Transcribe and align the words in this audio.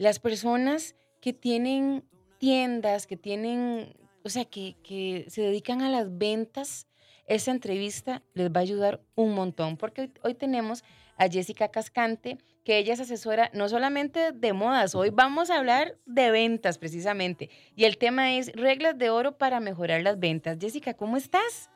las 0.00 0.18
personas 0.18 0.94
que 1.20 1.34
tienen 1.34 2.04
tiendas, 2.38 3.06
que 3.06 3.18
tienen, 3.18 3.94
o 4.24 4.30
sea, 4.30 4.46
que, 4.46 4.74
que 4.82 5.26
se 5.28 5.42
dedican 5.42 5.82
a 5.82 5.90
las 5.90 6.16
ventas, 6.16 6.86
esa 7.26 7.50
entrevista 7.50 8.22
les 8.32 8.50
va 8.50 8.60
a 8.60 8.62
ayudar 8.62 9.02
un 9.14 9.34
montón, 9.34 9.76
porque 9.76 10.00
hoy, 10.00 10.12
hoy 10.22 10.34
tenemos 10.34 10.84
a 11.18 11.28
Jessica 11.28 11.68
Cascante, 11.68 12.38
que 12.64 12.78
ella 12.78 12.94
es 12.94 13.00
asesora 13.00 13.50
no 13.52 13.68
solamente 13.68 14.32
de 14.32 14.52
modas, 14.54 14.94
hoy 14.94 15.10
vamos 15.10 15.50
a 15.50 15.58
hablar 15.58 15.98
de 16.06 16.30
ventas 16.30 16.78
precisamente. 16.78 17.50
Y 17.76 17.84
el 17.84 17.98
tema 17.98 18.32
es 18.32 18.50
reglas 18.54 18.96
de 18.96 19.10
oro 19.10 19.36
para 19.36 19.60
mejorar 19.60 20.00
las 20.00 20.18
ventas. 20.18 20.56
Jessica, 20.58 20.94
¿cómo 20.94 21.18
estás? 21.18 21.68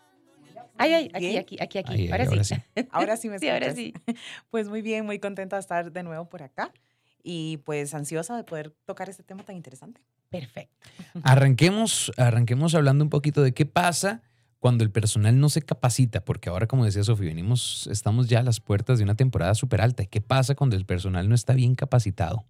Ay, 0.78 0.94
ay, 0.94 1.10
aquí, 1.12 1.36
aquí, 1.36 1.56
aquí, 1.60 1.78
aquí. 1.78 1.92
Ay, 1.92 2.10
ahora, 2.10 2.24
ahora 2.24 2.42
sí. 2.42 2.54
sí. 2.74 2.86
Ahora 2.90 3.16
sí 3.18 3.28
me 3.28 3.38
Sí, 3.38 3.50
ahora 3.50 3.66
escuchas. 3.66 3.92
sí. 4.06 4.14
Pues 4.50 4.66
muy 4.70 4.80
bien, 4.80 5.04
muy 5.04 5.18
contenta 5.18 5.56
de 5.56 5.60
estar 5.60 5.92
de 5.92 6.02
nuevo 6.02 6.24
por 6.26 6.42
acá 6.42 6.72
y 7.24 7.56
pues 7.64 7.92
ansiosa 7.94 8.36
de 8.36 8.44
poder 8.44 8.70
tocar 8.84 9.08
este 9.08 9.24
tema 9.24 9.42
tan 9.42 9.56
interesante. 9.56 10.00
Perfecto. 10.30 10.74
Arranquemos, 11.24 12.12
arranquemos 12.16 12.74
hablando 12.74 13.02
un 13.02 13.10
poquito 13.10 13.42
de 13.42 13.52
qué 13.52 13.66
pasa 13.66 14.22
cuando 14.60 14.84
el 14.84 14.90
personal 14.90 15.38
no 15.40 15.48
se 15.48 15.62
capacita, 15.62 16.24
porque 16.24 16.48
ahora, 16.48 16.66
como 16.66 16.84
decía 16.84 17.02
Sofía, 17.02 17.28
venimos, 17.28 17.86
estamos 17.90 18.28
ya 18.28 18.40
a 18.40 18.42
las 18.42 18.60
puertas 18.60 18.98
de 18.98 19.04
una 19.04 19.14
temporada 19.14 19.54
súper 19.54 19.80
alta. 19.80 20.04
¿Qué 20.06 20.20
pasa 20.20 20.54
cuando 20.54 20.76
el 20.76 20.86
personal 20.86 21.28
no 21.28 21.34
está 21.34 21.54
bien 21.54 21.74
capacitado? 21.74 22.44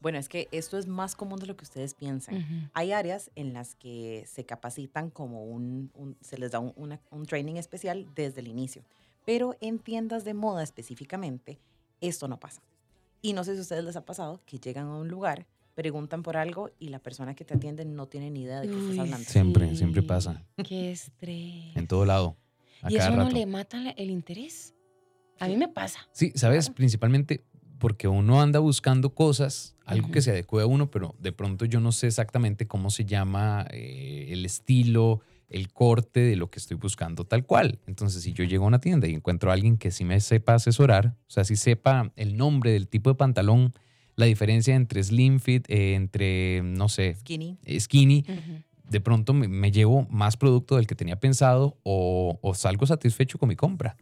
Bueno, 0.00 0.18
es 0.18 0.28
que 0.28 0.48
esto 0.52 0.76
es 0.76 0.86
más 0.86 1.16
común 1.16 1.38
de 1.40 1.46
lo 1.46 1.56
que 1.56 1.64
ustedes 1.64 1.94
piensan. 1.94 2.70
Hay 2.74 2.92
áreas 2.92 3.30
en 3.36 3.54
las 3.54 3.74
que 3.76 4.24
se 4.26 4.44
capacitan 4.44 5.08
como 5.10 5.44
un, 5.44 5.90
un- 5.94 6.16
se 6.20 6.36
les 6.36 6.50
da 6.52 6.58
un, 6.58 6.72
una- 6.76 7.00
un 7.10 7.24
training 7.24 7.54
especial 7.54 8.06
desde 8.14 8.40
el 8.42 8.48
inicio, 8.48 8.82
pero 9.24 9.56
en 9.62 9.78
tiendas 9.78 10.24
de 10.24 10.34
moda 10.34 10.62
específicamente, 10.62 11.58
esto 12.02 12.28
no 12.28 12.38
pasa. 12.38 12.60
Y 13.24 13.32
no 13.32 13.42
sé 13.42 13.52
si 13.54 13.58
a 13.60 13.62
ustedes 13.62 13.82
les 13.84 13.96
ha 13.96 14.04
pasado 14.04 14.42
que 14.44 14.58
llegan 14.58 14.84
a 14.86 14.96
un 14.98 15.08
lugar, 15.08 15.46
preguntan 15.74 16.22
por 16.22 16.36
algo 16.36 16.70
y 16.78 16.88
la 16.90 16.98
persona 16.98 17.34
que 17.34 17.42
te 17.46 17.54
atiende 17.54 17.86
no 17.86 18.06
tiene 18.06 18.30
ni 18.30 18.42
idea 18.42 18.60
de 18.60 18.68
qué 18.68 18.74
Uy, 18.74 18.82
estás 18.82 18.98
hablando. 18.98 19.26
Siempre, 19.30 19.74
siempre 19.76 20.02
pasa. 20.02 20.42
Qué 20.62 20.92
estrés. 20.92 21.74
En 21.74 21.86
todo 21.86 22.04
lado. 22.04 22.36
A 22.82 22.92
y 22.92 22.96
cada 22.96 23.08
eso 23.08 23.16
no 23.16 23.24
rato. 23.24 23.34
le 23.34 23.46
mata 23.46 23.90
el 23.92 24.10
interés. 24.10 24.74
A 25.40 25.48
mí 25.48 25.56
me 25.56 25.68
pasa. 25.68 26.06
Sí, 26.12 26.32
sabes, 26.34 26.66
Claro. 26.66 26.76
principalmente 26.76 27.42
porque 27.78 28.08
uno 28.08 28.42
anda 28.42 28.58
buscando 28.58 29.14
cosas, 29.14 29.74
algo 29.86 30.10
que 30.10 30.20
se 30.20 30.30
adecue 30.30 30.62
a 30.62 30.66
uno, 30.66 30.90
pero 30.90 31.14
de 31.18 31.32
pronto 31.32 31.64
yo 31.64 31.80
no 31.80 31.92
sé 31.92 32.08
exactamente 32.08 32.66
cómo 32.66 32.90
se 32.90 33.06
llama 33.06 33.66
eh, 33.70 34.26
el 34.32 34.44
estilo, 34.44 35.22
el 35.54 35.72
corte 35.72 36.18
de 36.20 36.34
lo 36.34 36.50
que 36.50 36.58
estoy 36.58 36.76
buscando 36.76 37.24
tal 37.24 37.46
cual. 37.46 37.78
Entonces, 37.86 38.24
si 38.24 38.32
yo 38.32 38.42
llego 38.42 38.64
a 38.64 38.68
una 38.68 38.80
tienda 38.80 39.06
y 39.06 39.14
encuentro 39.14 39.50
a 39.50 39.54
alguien 39.54 39.78
que 39.78 39.92
sí 39.92 40.04
me 40.04 40.18
sepa 40.18 40.54
asesorar, 40.54 41.14
o 41.28 41.30
sea, 41.30 41.44
si 41.44 41.54
sepa 41.54 42.12
el 42.16 42.36
nombre 42.36 42.72
del 42.72 42.88
tipo 42.88 43.08
de 43.08 43.14
pantalón, 43.14 43.72
la 44.16 44.26
diferencia 44.26 44.74
entre 44.74 45.02
slim 45.02 45.38
fit, 45.38 45.64
eh, 45.70 45.94
entre, 45.94 46.62
no 46.62 46.88
sé, 46.88 47.14
Skinny. 47.20 47.58
skinny, 47.78 48.24
de 48.88 49.00
pronto 49.00 49.32
me, 49.32 49.46
me 49.46 49.70
llevo 49.70 50.06
más 50.10 50.36
producto 50.36 50.74
del 50.74 50.88
que 50.88 50.96
tenía 50.96 51.20
pensado 51.20 51.78
o, 51.84 52.36
o 52.42 52.54
salgo 52.54 52.84
satisfecho 52.86 53.38
con 53.38 53.48
mi 53.48 53.54
compra. 53.54 53.96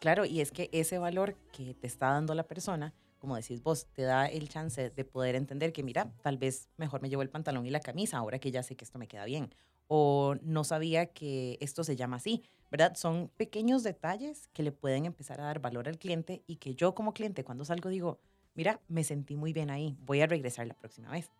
Claro, 0.00 0.26
y 0.26 0.40
es 0.40 0.52
que 0.52 0.68
ese 0.72 0.98
valor 0.98 1.36
que 1.56 1.74
te 1.74 1.86
está 1.86 2.10
dando 2.10 2.34
la 2.34 2.42
persona, 2.44 2.92
como 3.18 3.34
decís 3.34 3.62
vos, 3.62 3.86
te 3.94 4.02
da 4.02 4.26
el 4.26 4.50
chance 4.50 4.90
de 4.90 5.04
poder 5.04 5.36
entender 5.36 5.72
que, 5.72 5.82
mira, 5.82 6.12
tal 6.22 6.36
vez 6.36 6.68
mejor 6.76 7.00
me 7.00 7.08
llevo 7.08 7.22
el 7.22 7.30
pantalón 7.30 7.66
y 7.66 7.70
la 7.70 7.80
camisa 7.80 8.18
ahora 8.18 8.38
que 8.38 8.50
ya 8.50 8.62
sé 8.62 8.76
que 8.76 8.84
esto 8.84 8.98
me 8.98 9.08
queda 9.08 9.24
bien. 9.24 9.50
O 9.88 10.36
no 10.42 10.64
sabía 10.64 11.06
que 11.06 11.58
esto 11.60 11.82
se 11.82 11.96
llama 11.96 12.16
así, 12.16 12.44
¿verdad? 12.70 12.94
Son 12.96 13.30
pequeños 13.36 13.82
detalles 13.82 14.48
que 14.52 14.62
le 14.62 14.72
pueden 14.72 15.06
empezar 15.06 15.40
a 15.40 15.44
dar 15.44 15.60
valor 15.60 15.88
al 15.88 15.98
cliente 15.98 16.42
y 16.46 16.56
que 16.56 16.74
yo 16.74 16.94
como 16.94 17.14
cliente 17.14 17.44
cuando 17.44 17.64
salgo 17.64 17.88
digo, 17.88 18.20
mira, 18.54 18.80
me 18.88 19.04
sentí 19.04 19.36
muy 19.36 19.52
bien 19.52 19.70
ahí, 19.70 19.96
voy 20.04 20.20
a 20.20 20.26
regresar 20.26 20.66
la 20.66 20.74
próxima 20.74 21.10
vez, 21.10 21.30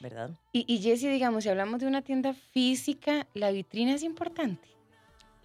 ¿verdad? 0.00 0.38
Y, 0.52 0.64
y 0.72 0.78
Jessie, 0.78 1.10
digamos, 1.10 1.44
si 1.44 1.48
hablamos 1.48 1.80
de 1.80 1.86
una 1.86 2.02
tienda 2.02 2.34
física, 2.34 3.26
la 3.34 3.50
vitrina 3.50 3.94
es 3.94 4.02
importante. 4.02 4.68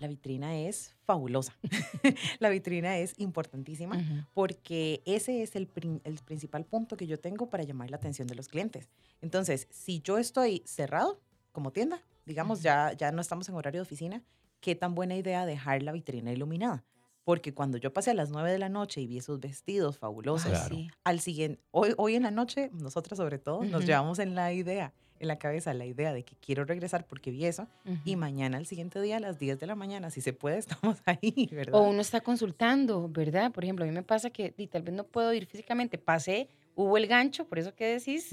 La 0.01 0.07
vitrina 0.07 0.57
es 0.57 0.95
fabulosa. 1.05 1.55
la 2.39 2.49
vitrina 2.49 2.97
es 2.97 3.13
importantísima. 3.19 4.25
Porque 4.33 5.03
ese 5.05 5.43
es 5.43 5.55
el 5.55 5.67
principal 5.67 6.65
punto 6.65 6.97
que 6.97 7.05
yo 7.05 7.19
tengo 7.19 7.51
para 7.51 7.63
llamar 7.63 7.91
la 7.91 7.97
atención 7.97 8.27
de 8.27 8.33
los 8.33 8.47
clientes. 8.47 8.89
Entonces, 9.21 9.67
si 9.69 10.01
yo 10.01 10.17
estoy 10.17 10.63
cerrado 10.65 11.21
como 11.51 11.71
tienda, 11.71 12.01
digamos, 12.25 12.61
ya, 12.61 12.93
ya 12.93 13.11
no 13.11 13.21
estamos 13.21 13.47
en 13.49 13.55
horario 13.55 13.79
de 13.79 13.83
oficina, 13.83 14.21
qué 14.59 14.75
tan 14.75 14.95
buena 14.95 15.15
idea 15.15 15.45
dejar 15.45 15.81
la 15.83 15.91
vitrina 15.91 16.31
iluminada. 16.31 16.83
Porque 17.23 17.53
cuando 17.53 17.77
yo 17.77 17.93
pasé 17.93 18.11
a 18.11 18.13
las 18.15 18.31
9 18.31 18.51
de 18.51 18.57
la 18.59 18.69
noche 18.69 18.99
y 19.01 19.07
vi 19.07 19.17
esos 19.19 19.39
vestidos 19.39 19.97
fabulosos, 19.99 20.47
Ay, 20.47 20.51
Claro. 20.53 20.75
sí. 20.75 20.91
al 21.03 21.19
siguiente, 21.19 21.61
hoy, 21.71 21.93
hoy 21.97 22.15
en 22.15 22.23
la 22.23 22.31
noche, 22.31 22.71
nosotras 22.73 23.17
sobre 23.17 23.37
todo, 23.37 23.63
nos 23.63 23.85
llevamos 23.85 24.17
en 24.19 24.33
la 24.33 24.51
idea, 24.53 24.91
en 25.19 25.27
la 25.27 25.37
cabeza, 25.37 25.71
la 25.75 25.85
idea 25.85 26.13
de 26.13 26.23
que 26.23 26.35
quiero 26.35 26.65
regresar 26.65 27.05
porque 27.05 27.29
vi 27.29 27.45
eso, 27.45 27.67
y 28.05 28.15
mañana, 28.15 28.57
al 28.57 28.65
siguiente 28.65 28.99
día, 29.01 29.17
a 29.17 29.19
las 29.19 29.37
10 29.37 29.59
de 29.59 29.67
la 29.67 29.75
mañana, 29.75 30.09
si 30.09 30.19
se 30.19 30.33
puede, 30.33 30.57
estamos 30.81 30.97
ahí, 31.05 31.47
¿verdad? 31.51 31.75
O 31.79 31.83
uno 31.83 32.01
está 32.01 32.21
consultando, 32.21 33.07
¿verdad? 33.07 33.51
Por 33.51 33.63
ejemplo, 33.63 33.85
a 33.85 33.87
mí 33.87 33.93
me 33.93 34.01
pasa 34.03 34.31
que 34.31 34.53
di, 34.57 34.65
tal 34.65 34.81
vez 34.81 34.95
no 34.95 35.03
puedo 35.03 35.31
ir 35.31 35.45
físicamente. 35.45 35.99
Pasé, 35.99 36.49
hubo 36.75 36.97
el 36.97 37.05
gancho, 37.05 37.45
por 37.45 37.59
eso 37.59 37.75
que 37.75 37.85
decís. 37.85 38.29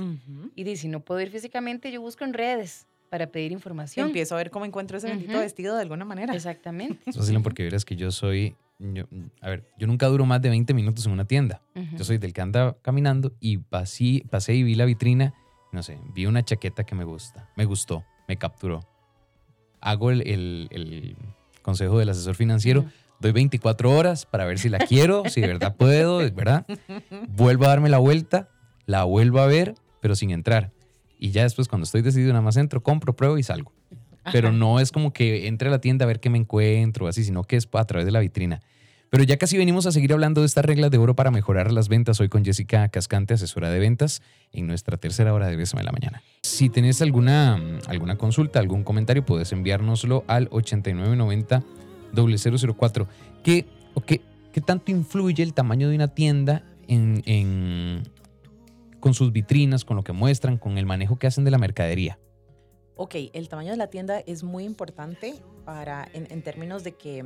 Y 0.57 0.65
di, 0.65 0.77
si 0.79 0.89
no 0.89 1.01
puedo 1.01 1.21
ir 1.21 1.31
físicamente, 1.31 1.91
yo 1.93 2.01
busco 2.01 2.25
en 2.25 2.33
redes 2.33 2.87
para 3.09 3.27
pedir 3.29 3.53
información. 3.53 4.07
Empiezo 4.09 4.35
a 4.35 4.39
ver 4.39 4.51
cómo 4.51 4.65
encuentro 4.65 4.99
ese 4.99 5.09
bendito 5.09 5.39
vestido 5.39 5.75
de 5.77 5.83
alguna 5.83 6.05
manera. 6.05 6.35
Exactamente. 6.35 6.99
Es 7.11 7.17
fácil 7.17 7.41
porque 7.43 7.63
verás 7.65 7.85
que 7.85 7.97
yo 7.97 8.11
soy, 8.11 8.57
yo- 8.79 9.05
a 9.41 9.49
ver, 9.49 9.65
yo 9.79 9.87
nunca 9.87 10.07
duro 10.07 10.27
más 10.27 10.41
de 10.43 10.51
20 10.51 10.75
minutos 10.75 11.07
en 11.07 11.13
una 11.13 11.25
tienda. 11.25 11.63
Yo 11.97 12.05
soy 12.05 12.19
del 12.19 12.33
que 12.33 12.41
anda 12.41 12.77
caminando 12.83 13.33
y 13.41 13.59
pasé, 13.59 14.23
pasé 14.31 14.55
y 14.55 14.63
vi 14.63 14.75
la 14.75 14.85
vitrina, 14.85 15.35
no 15.73 15.83
sé, 15.83 15.99
vi 16.15 16.27
una 16.27 16.45
chaqueta 16.45 16.85
que 16.85 16.95
me 16.95 17.05
gusta, 17.05 17.49
me 17.57 17.65
gustó, 17.65 18.05
me 18.27 18.37
capturó. 18.37 18.81
Hago 19.81 20.11
el, 20.11 20.23
el- 20.27 20.69
el 20.71 21.17
consejo 21.63 21.99
del 21.99 22.09
asesor 22.09 22.35
financiero, 22.35 22.85
doy 23.21 23.33
24 23.33 23.91
horas 23.91 24.27
para 24.27 24.45
ver 24.45 24.59
si 24.59 24.69
la 24.69 24.79
quiero, 24.79 25.25
si 25.29 25.41
de 25.41 25.47
verdad 25.49 25.77
puedo, 25.77 26.19
de 26.19 26.31
verdad. 26.31 26.67
Vuelvo 27.29 27.65
a 27.65 27.69
darme 27.69 27.89
la 27.89 27.99
vuelta, 27.99 28.49
la 28.87 29.05
vuelvo 29.05 29.41
a 29.41 29.47
ver, 29.47 29.75
pero 30.01 30.15
sin 30.15 30.31
entrar. 30.31 30.73
Y 31.19 31.31
ya 31.31 31.43
después 31.43 31.69
cuando 31.69 31.85
estoy 31.85 32.03
decidido 32.03 32.31
nada 32.33 32.43
más 32.43 32.57
entro, 32.57 32.83
compro, 32.83 33.15
pruebo 33.17 33.39
y 33.39 33.43
salgo. 33.43 33.73
Pero 34.33 34.53
no 34.53 34.79
es 34.79 34.93
como 34.93 35.13
que 35.13 35.47
entre 35.47 35.69
a 35.69 35.71
la 35.71 35.81
tienda 35.81 36.05
a 36.05 36.07
ver 36.07 36.21
qué 36.21 36.29
me 36.31 36.39
encuentro 36.39 37.09
así, 37.09 37.25
sino 37.25 37.45
que 37.45 37.57
es 37.57 37.69
a 37.73 37.85
través 37.87 38.05
de 38.07 38.13
la 38.13 38.21
vitrina. 38.21 38.61
Pero 39.11 39.25
ya 39.25 39.39
casi 39.39 39.57
venimos 39.57 39.87
a 39.87 39.93
seguir 39.93 40.13
hablando 40.13 40.43
de 40.43 40.47
estas 40.47 40.67
reglas 40.67 40.91
de 40.91 40.99
oro 40.99 41.17
para 41.17 41.31
mejorar 41.31 41.73
las 41.73 41.89
ventas 41.89 42.21
hoy 42.21 42.29
con 42.29 42.45
Jessica 42.45 42.89
Cascante, 42.91 43.33
asesora 43.33 43.71
de 43.71 43.79
ventas, 43.79 44.21
en 44.53 44.67
nuestra 44.67 44.99
tercera 44.99 45.33
hora 45.33 45.47
de 45.47 45.57
Bésame 45.57 45.83
la 45.83 45.93
Mañana. 45.93 46.23
Si 46.43 46.69
tenés 46.69 47.01
alguna, 47.01 47.57
mm, 47.57 47.79
alguna 47.89 48.17
consulta, 48.17 48.59
algún 48.59 48.85
comentario, 48.85 49.25
puedes 49.25 49.51
enviárnoslo 49.53 50.25
al 50.27 50.49
8990 50.51 51.63
004. 52.15 53.09
¿Qué, 53.43 53.65
o 53.95 54.03
qué, 54.03 54.21
¿Qué 54.53 54.61
tanto 54.61 54.91
influye 54.91 55.43
el 55.43 55.55
tamaño 55.55 55.89
de 55.89 55.95
una 55.95 56.09
tienda 56.09 56.63
en, 56.87 57.23
en- 57.27 58.03
con 59.01 59.15
sus 59.15 59.33
vitrinas, 59.33 59.85
con 59.85 59.97
lo 59.97 60.05
que 60.05 60.13
muestran, 60.13 60.59
con 60.59 60.79
el 60.79 60.87
manejo 60.87 61.19
que 61.19 61.27
hacen 61.27 61.45
de 61.45 61.51
la 61.51 61.59
mercadería? 61.59 62.19
Ok, 62.97 63.15
el 63.33 63.49
tamaño 63.49 63.71
de 63.71 63.77
la 63.77 63.91
tienda 63.91 64.19
es 64.21 64.43
muy 64.43 64.65
importante 64.65 65.35
para, 65.65 66.09
en, 66.13 66.27
en 66.31 66.43
términos 66.43 66.83
de 66.83 66.93
que 66.93 67.25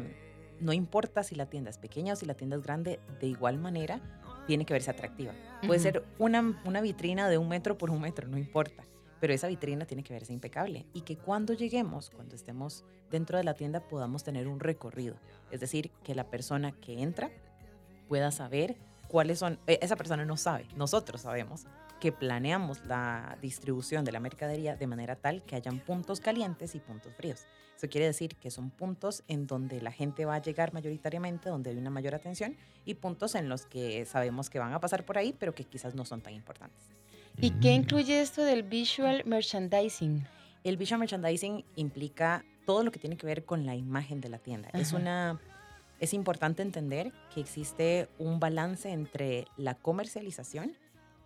no 0.61 0.73
importa 0.73 1.23
si 1.23 1.35
la 1.35 1.47
tienda 1.47 1.71
es 1.71 1.79
pequeña 1.79 2.13
o 2.13 2.17
si 2.17 2.27
la 2.27 2.35
tienda 2.35 2.57
es 2.57 2.63
grande, 2.63 3.01
de 3.21 3.27
igual 3.27 3.59
manera 3.59 4.01
tiene 4.47 4.65
que 4.65 4.75
verse 4.75 4.91
atractiva. 4.91 5.33
Puede 5.67 5.81
ser 5.81 6.05
una, 6.19 6.61
una 6.65 6.81
vitrina 6.81 7.29
de 7.29 7.39
un 7.39 7.49
metro 7.49 7.79
por 7.79 7.91
un 7.91 8.01
metro, 8.01 8.29
no 8.29 8.39
importa, 8.39 8.85
pero 9.21 9.33
esa 9.33 9.49
vitrina 9.49 9.87
tiene 9.87 10.03
que 10.03 10.13
verse 10.13 10.33
impecable 10.33 10.87
y 10.93 11.03
que 11.03 11.17
cuando 11.17 11.53
lleguemos, 11.53 12.11
cuando 12.11 12.35
estemos 12.35 12.85
dentro 13.11 13.39
de 13.39 13.45
la 13.45 13.55
tienda, 13.55 13.81
podamos 13.89 14.25
tener 14.25 14.49
un 14.49 14.61
recorrido. 14.61 15.17
Es 15.51 15.61
decir, 15.61 15.91
que 16.03 16.15
la 16.15 16.29
persona 16.29 16.73
que 16.73 17.03
entra 17.03 17.31
pueda 18.09 18.31
saber 18.31 18.77
cuáles 19.13 19.39
son, 19.39 19.59
eh, 19.67 19.79
esa 19.83 19.95
persona 19.95 20.25
no 20.25 20.37
sabe, 20.39 20.67
nosotros 20.75 21.21
sabemos 21.21 21.67
que 22.01 22.11
planeamos 22.11 22.85
la 22.87 23.37
distribución 23.43 24.05
de 24.07 24.11
la 24.11 24.19
mercadería 24.19 24.75
de 24.75 24.87
manera 24.89 25.15
tal 25.17 25.43
que 25.45 25.55
hayan 25.55 25.79
puntos 25.79 26.19
calientes 26.19 26.75
y 26.75 26.81
puntos 26.81 27.13
fríos. 27.15 27.45
Eso 27.77 27.89
quiere 27.89 28.07
decir 28.07 28.37
que 28.37 28.51
son 28.51 28.71
puntos 28.71 29.23
en 29.29 29.47
donde 29.47 29.81
la 29.83 29.93
gente 29.93 30.25
va 30.25 30.37
a 30.37 30.43
llegar 30.43 30.73
mayoritariamente, 30.73 31.49
donde 31.51 31.71
hay 31.71 31.77
una 31.77 31.91
mayor 31.91 32.15
atención, 32.15 32.57
y 32.87 32.95
puntos 32.95 33.35
en 33.35 33.49
los 33.49 33.67
que 33.67 34.05
sabemos 34.07 34.49
que 34.51 34.59
van 34.59 34.73
a 34.73 34.81
pasar 34.81 35.05
por 35.05 35.19
ahí, 35.19 35.35
pero 35.39 35.55
que 35.55 35.65
quizás 35.65 35.95
no 35.95 36.05
son 36.05 36.23
tan 36.23 36.33
importantes. 36.35 36.83
¿Y 37.37 37.51
qué 37.61 37.71
Mm. 37.73 37.83
incluye 37.83 38.21
esto 38.21 38.43
del 38.45 38.63
visual 38.63 39.23
merchandising? 39.27 40.27
El 40.65 40.77
visual 40.79 41.01
merchandising 41.01 41.65
implica 41.77 42.45
todo 42.67 42.83
lo 42.83 42.91
que 42.93 42.99
tiene 42.99 43.17
que 43.17 43.27
ver 43.27 43.45
con 43.45 43.67
la 43.67 43.75
imagen 43.77 44.21
de 44.21 44.29
la 44.29 44.39
tienda. 44.39 44.71
Es 44.73 44.89
Ajá. 44.93 44.97
una 45.03 45.41
es 46.03 46.15
importante 46.15 46.63
entender 46.63 47.13
que 47.33 47.41
existe 47.41 48.09
un 48.19 48.41
balance 48.41 48.91
entre 48.91 49.47
la 49.57 49.77
comercialización 49.77 50.77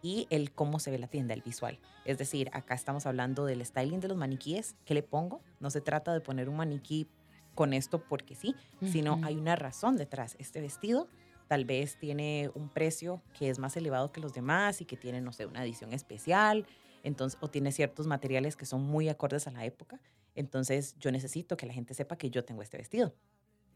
y 0.02 0.26
el 0.28 0.52
cómo 0.52 0.78
se 0.81 0.90
ve 0.90 0.99
la 0.99 1.06
tienda, 1.06 1.32
el 1.32 1.40
visual. 1.40 1.78
Es 2.05 2.19
decir, 2.19 2.50
acá 2.52 2.75
estamos 2.75 3.06
hablando 3.06 3.46
del 3.46 3.64
styling 3.64 4.00
de 4.00 4.08
los 4.08 4.19
maniquíes. 4.19 4.76
¿Qué 4.84 4.93
le 4.93 5.02
pongo? 5.02 5.40
No 5.61 5.70
se 5.70 5.81
trata 5.81 6.12
de 6.12 6.20
poner 6.20 6.50
un 6.50 6.56
maniquí 6.56 7.08
con 7.55 7.73
esto 7.73 8.05
porque 8.05 8.34
sí, 8.34 8.55
sino 8.82 9.14
Ujú. 9.14 9.25
hay 9.25 9.37
una 9.37 9.56
razón 9.56 9.96
detrás. 9.96 10.37
Este 10.38 10.61
vestido 10.61 11.08
tal 11.49 11.64
vez 11.64 11.99
tiene 11.99 12.50
un 12.55 12.69
precio 12.69 13.22
que 13.32 13.49
es 13.49 13.58
más 13.58 13.79
elevado 13.79 14.12
que 14.12 14.20
los 14.20 14.34
demás 14.34 14.82
y 14.82 14.84
que 14.84 14.99
tiene, 14.99 15.22
no 15.22 15.32
sé, 15.32 15.46
una 15.46 15.64
edición 15.64 15.94
especial, 15.94 16.67
entonces, 17.02 17.38
o 17.40 17.49
tiene 17.49 17.72
ciertos 17.72 18.06
materiales 18.06 18.56
que 18.56 18.67
son 18.67 18.82
muy 18.82 19.08
acordes 19.08 19.46
a 19.46 19.52
la 19.52 19.64
época. 19.64 20.02
Entonces, 20.34 20.96
yo 20.99 21.11
necesito 21.11 21.56
que 21.56 21.64
la 21.64 21.72
gente 21.72 21.94
sepa 21.94 22.17
que 22.17 22.29
yo 22.29 22.44
tengo 22.44 22.61
este 22.61 22.76
vestido. 22.76 23.14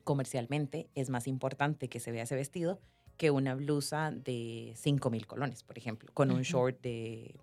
Comercialmente 0.05 0.89
es 0.95 1.11
más 1.11 1.27
importante 1.27 1.89
que 1.89 2.01
se 2.01 2.13
vea 2.13 2.25
ese 2.25 2.37
vestido 2.37 2.81
que 3.17 3.31
una 3.31 3.55
blusa 3.55 4.11
de 4.11 4.73
5 4.77 5.11
mil 5.11 5.27
colones, 5.27 5.63
por 5.63 5.77
ejemplo, 5.77 6.11
con 6.15 6.31
un 6.31 6.41
short 6.43 6.81
de 6.81 7.39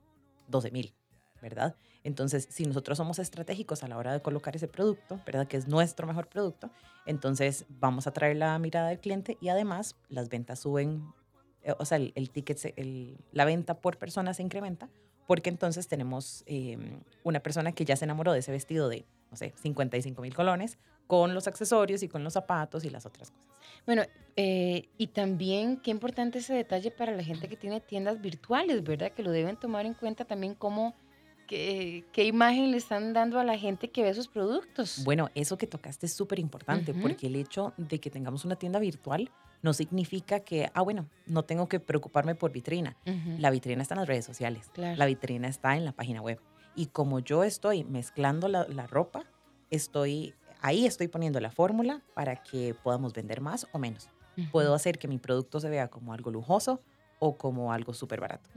12 0.47 0.71
mil, 0.71 0.95
¿verdad? 1.39 1.75
Entonces, 2.03 2.47
si 2.49 2.65
nosotros 2.65 2.97
somos 2.97 3.19
estratégicos 3.19 3.83
a 3.83 3.87
la 3.87 3.97
hora 3.97 4.11
de 4.11 4.21
colocar 4.21 4.55
ese 4.55 4.67
producto, 4.67 5.21
¿verdad? 5.25 5.47
Que 5.47 5.57
es 5.57 5.67
nuestro 5.67 6.07
mejor 6.07 6.29
producto, 6.29 6.71
entonces 7.05 7.65
vamos 7.69 8.07
a 8.07 8.11
traer 8.11 8.37
la 8.37 8.57
mirada 8.57 8.89
del 8.89 8.99
cliente 8.99 9.37
y 9.39 9.49
además 9.49 9.95
las 10.09 10.29
ventas 10.29 10.59
suben, 10.59 11.13
eh, 11.61 11.75
o 11.77 11.85
sea, 11.85 11.97
el, 11.97 12.29
ticket, 12.31 12.73
el, 12.75 13.17
la 13.31 13.45
venta 13.45 13.79
por 13.79 13.97
persona 13.97 14.33
se 14.33 14.41
incrementa 14.41 14.89
porque 15.27 15.49
entonces 15.49 15.87
tenemos 15.87 16.43
em, 16.47 17.01
una 17.23 17.41
persona 17.41 17.73
que 17.73 17.85
ya 17.85 17.95
se 17.97 18.05
enamoró 18.05 18.31
de 18.31 18.39
ese 18.39 18.51
vestido 18.51 18.89
de, 18.89 19.05
no 19.29 19.37
sé, 19.37 19.53
55 19.57 20.21
mil 20.21 20.33
colones 20.33 20.79
con 21.07 21.33
los 21.33 21.47
accesorios 21.47 22.03
y 22.03 22.07
con 22.07 22.23
los 22.23 22.33
zapatos 22.33 22.83
y 22.85 22.89
las 22.89 23.05
otras 23.05 23.31
cosas. 23.31 23.47
Bueno, 23.85 24.03
eh, 24.35 24.89
y 24.97 25.07
también 25.07 25.77
qué 25.77 25.91
importante 25.91 26.39
ese 26.39 26.53
detalle 26.53 26.91
para 26.91 27.15
la 27.15 27.23
gente 27.23 27.47
que 27.47 27.55
tiene 27.55 27.79
tiendas 27.79 28.21
virtuales, 28.21 28.83
¿verdad? 28.83 29.11
Que 29.11 29.23
lo 29.23 29.31
deben 29.31 29.55
tomar 29.55 29.85
en 29.85 29.93
cuenta 29.93 30.25
también 30.25 30.53
cómo 30.53 30.93
¿Qué, 31.47 32.03
¿Qué, 32.11 32.25
imagen 32.25 32.71
le 32.71 32.77
están 32.77 33.13
dando 33.13 33.39
a 33.39 33.43
la 33.45 33.57
gente 33.57 33.89
que 33.89 34.03
ve 34.03 34.13
sus 34.13 34.27
productos? 34.27 35.01
Bueno, 35.05 35.29
eso 35.33 35.57
que 35.57 35.65
tocaste 35.65 36.05
es 36.05 36.13
súper 36.13 36.39
importante 36.39 36.93
porque 36.93 37.27
el 37.27 37.37
hecho 37.37 37.73
de 37.77 37.99
que 37.99 38.09
tengamos 38.09 38.43
una 38.43 38.57
tienda 38.57 38.79
virtual 38.79 39.31
no 39.61 39.73
significa 39.73 40.41
que, 40.41 40.69
ah, 40.73 40.81
bueno, 40.81 41.07
no 41.25 41.43
tengo 41.43 41.69
que 41.69 41.79
preocuparme 41.79 42.35
por 42.35 42.51
vitrina. 42.51 42.97
La 43.39 43.49
vitrina 43.49 43.81
está 43.81 43.95
en 43.95 44.01
las 44.01 44.09
redes 44.09 44.25
sociales, 44.25 44.69
la 44.75 45.05
vitrina 45.05 45.47
está 45.47 45.77
en 45.77 45.85
la 45.85 45.93
página 45.93 46.21
web. 46.21 46.39
Y 46.75 46.87
como 46.87 47.19
yo 47.19 47.45
estoy 47.45 47.85
mezclando 47.85 48.49
la, 48.49 48.67
la 48.67 48.85
ropa, 48.85 49.23
estoy 49.71 50.35
ahí 50.61 50.85
estoy 50.85 51.07
poniendo 51.07 51.39
la 51.39 51.51
fórmula 51.51 52.01
para 52.13 52.35
que 52.37 52.75
podamos 52.83 53.13
vender 53.13 53.41
más 53.41 53.67
o 53.71 53.79
menos. 53.79 54.09
Puedo 54.51 54.75
hacer 54.75 54.99
que 54.99 55.07
mi 55.07 55.17
producto 55.17 55.59
se 55.59 55.69
vea 55.69 55.87
como 55.87 56.13
algo 56.13 56.29
lujoso 56.29 56.81
o 57.19 57.37
como 57.37 57.73
algo 57.73 57.93
súper 57.93 58.21
barato. 58.21 58.49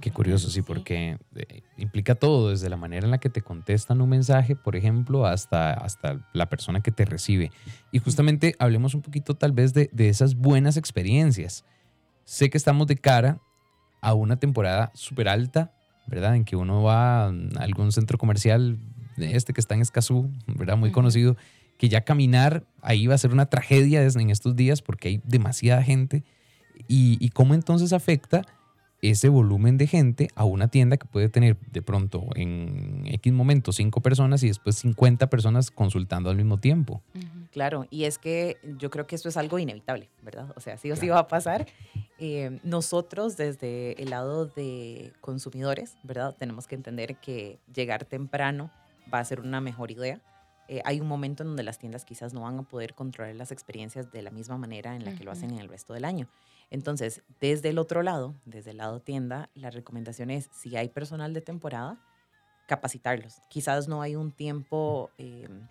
Qué 0.00 0.10
curioso, 0.10 0.50
sí, 0.50 0.62
porque 0.62 1.18
eh, 1.34 1.62
implica 1.76 2.14
todo, 2.14 2.50
desde 2.50 2.68
la 2.68 2.76
manera 2.76 3.04
en 3.04 3.10
la 3.10 3.18
que 3.18 3.30
te 3.30 3.42
contestan 3.42 4.00
un 4.00 4.08
mensaje, 4.08 4.56
por 4.56 4.76
ejemplo, 4.76 5.26
hasta, 5.26 5.72
hasta 5.72 6.28
la 6.32 6.48
persona 6.48 6.80
que 6.80 6.90
te 6.90 7.04
recibe. 7.04 7.50
Y 7.92 7.98
justamente 7.98 8.54
hablemos 8.58 8.94
un 8.94 9.02
poquito 9.02 9.34
tal 9.34 9.52
vez 9.52 9.74
de, 9.74 9.88
de 9.92 10.08
esas 10.08 10.34
buenas 10.34 10.76
experiencias. 10.76 11.64
Sé 12.24 12.50
que 12.50 12.58
estamos 12.58 12.86
de 12.88 12.96
cara 12.96 13.40
a 14.00 14.14
una 14.14 14.36
temporada 14.36 14.90
súper 14.94 15.28
alta, 15.28 15.72
¿verdad? 16.06 16.36
En 16.36 16.44
que 16.44 16.56
uno 16.56 16.82
va 16.82 17.26
a 17.26 17.32
algún 17.58 17.92
centro 17.92 18.18
comercial, 18.18 18.78
este 19.18 19.52
que 19.52 19.60
está 19.60 19.74
en 19.74 19.82
Escazú, 19.82 20.30
¿verdad? 20.46 20.76
Muy 20.76 20.92
conocido, 20.92 21.36
que 21.78 21.88
ya 21.88 22.02
caminar 22.02 22.64
ahí 22.82 23.06
va 23.06 23.14
a 23.14 23.18
ser 23.18 23.32
una 23.32 23.46
tragedia 23.46 24.02
en 24.02 24.30
estos 24.30 24.56
días 24.56 24.82
porque 24.82 25.08
hay 25.08 25.20
demasiada 25.24 25.82
gente. 25.82 26.24
¿Y, 26.88 27.16
y 27.20 27.30
cómo 27.30 27.54
entonces 27.54 27.92
afecta 27.92 28.42
ese 29.02 29.28
volumen 29.28 29.76
de 29.76 29.86
gente 29.86 30.28
a 30.34 30.44
una 30.44 30.68
tienda 30.68 30.96
que 30.96 31.06
puede 31.06 31.28
tener 31.28 31.56
de 31.70 31.82
pronto 31.82 32.26
en 32.34 33.02
X 33.06 33.32
momento 33.32 33.72
cinco 33.72 34.00
personas 34.00 34.42
y 34.42 34.48
después 34.48 34.76
50 34.76 35.28
personas 35.28 35.70
consultando 35.70 36.30
al 36.30 36.36
mismo 36.36 36.58
tiempo. 36.58 37.02
Claro, 37.52 37.86
y 37.90 38.04
es 38.04 38.18
que 38.18 38.58
yo 38.78 38.90
creo 38.90 39.06
que 39.06 39.14
esto 39.14 39.28
es 39.28 39.36
algo 39.36 39.58
inevitable, 39.58 40.08
¿verdad? 40.22 40.52
O 40.56 40.60
sea, 40.60 40.76
sí 40.76 40.90
o 40.90 40.96
sí 40.96 41.08
va 41.08 41.20
a 41.20 41.28
pasar. 41.28 41.66
Eh, 42.18 42.58
nosotros 42.64 43.36
desde 43.36 44.00
el 44.02 44.10
lado 44.10 44.46
de 44.46 45.12
consumidores, 45.20 45.96
¿verdad? 46.02 46.34
Tenemos 46.38 46.66
que 46.66 46.74
entender 46.74 47.16
que 47.16 47.58
llegar 47.74 48.04
temprano 48.04 48.70
va 49.12 49.20
a 49.20 49.24
ser 49.24 49.40
una 49.40 49.60
mejor 49.60 49.90
idea. 49.90 50.20
Eh, 50.68 50.82
hay 50.84 51.00
un 51.00 51.06
momento 51.06 51.42
en 51.42 51.50
donde 51.50 51.62
las 51.62 51.78
tiendas 51.78 52.04
quizás 52.04 52.34
no 52.34 52.40
van 52.40 52.58
a 52.58 52.62
poder 52.62 52.94
controlar 52.94 53.34
las 53.36 53.52
experiencias 53.52 54.10
de 54.10 54.22
la 54.22 54.30
misma 54.30 54.58
manera 54.58 54.96
en 54.96 55.04
la 55.04 55.14
que 55.14 55.22
lo 55.22 55.30
hacen 55.30 55.52
en 55.52 55.58
el 55.58 55.68
resto 55.68 55.94
del 55.94 56.04
año. 56.04 56.28
Entonces, 56.70 57.22
desde 57.40 57.68
el 57.68 57.78
otro 57.78 58.02
lado, 58.02 58.34
desde 58.44 58.72
el 58.72 58.78
lado 58.78 59.00
tienda, 59.00 59.48
la 59.54 59.70
recomendación 59.70 60.30
es, 60.30 60.48
si 60.52 60.76
hay 60.76 60.88
personal 60.88 61.32
de 61.34 61.40
temporada, 61.40 62.00
capacitarlos. 62.66 63.40
Quizás 63.48 63.86
no 63.86 64.02
hay 64.02 64.16
un 64.16 64.32
tiempo 64.32 65.10
em, 65.18 65.68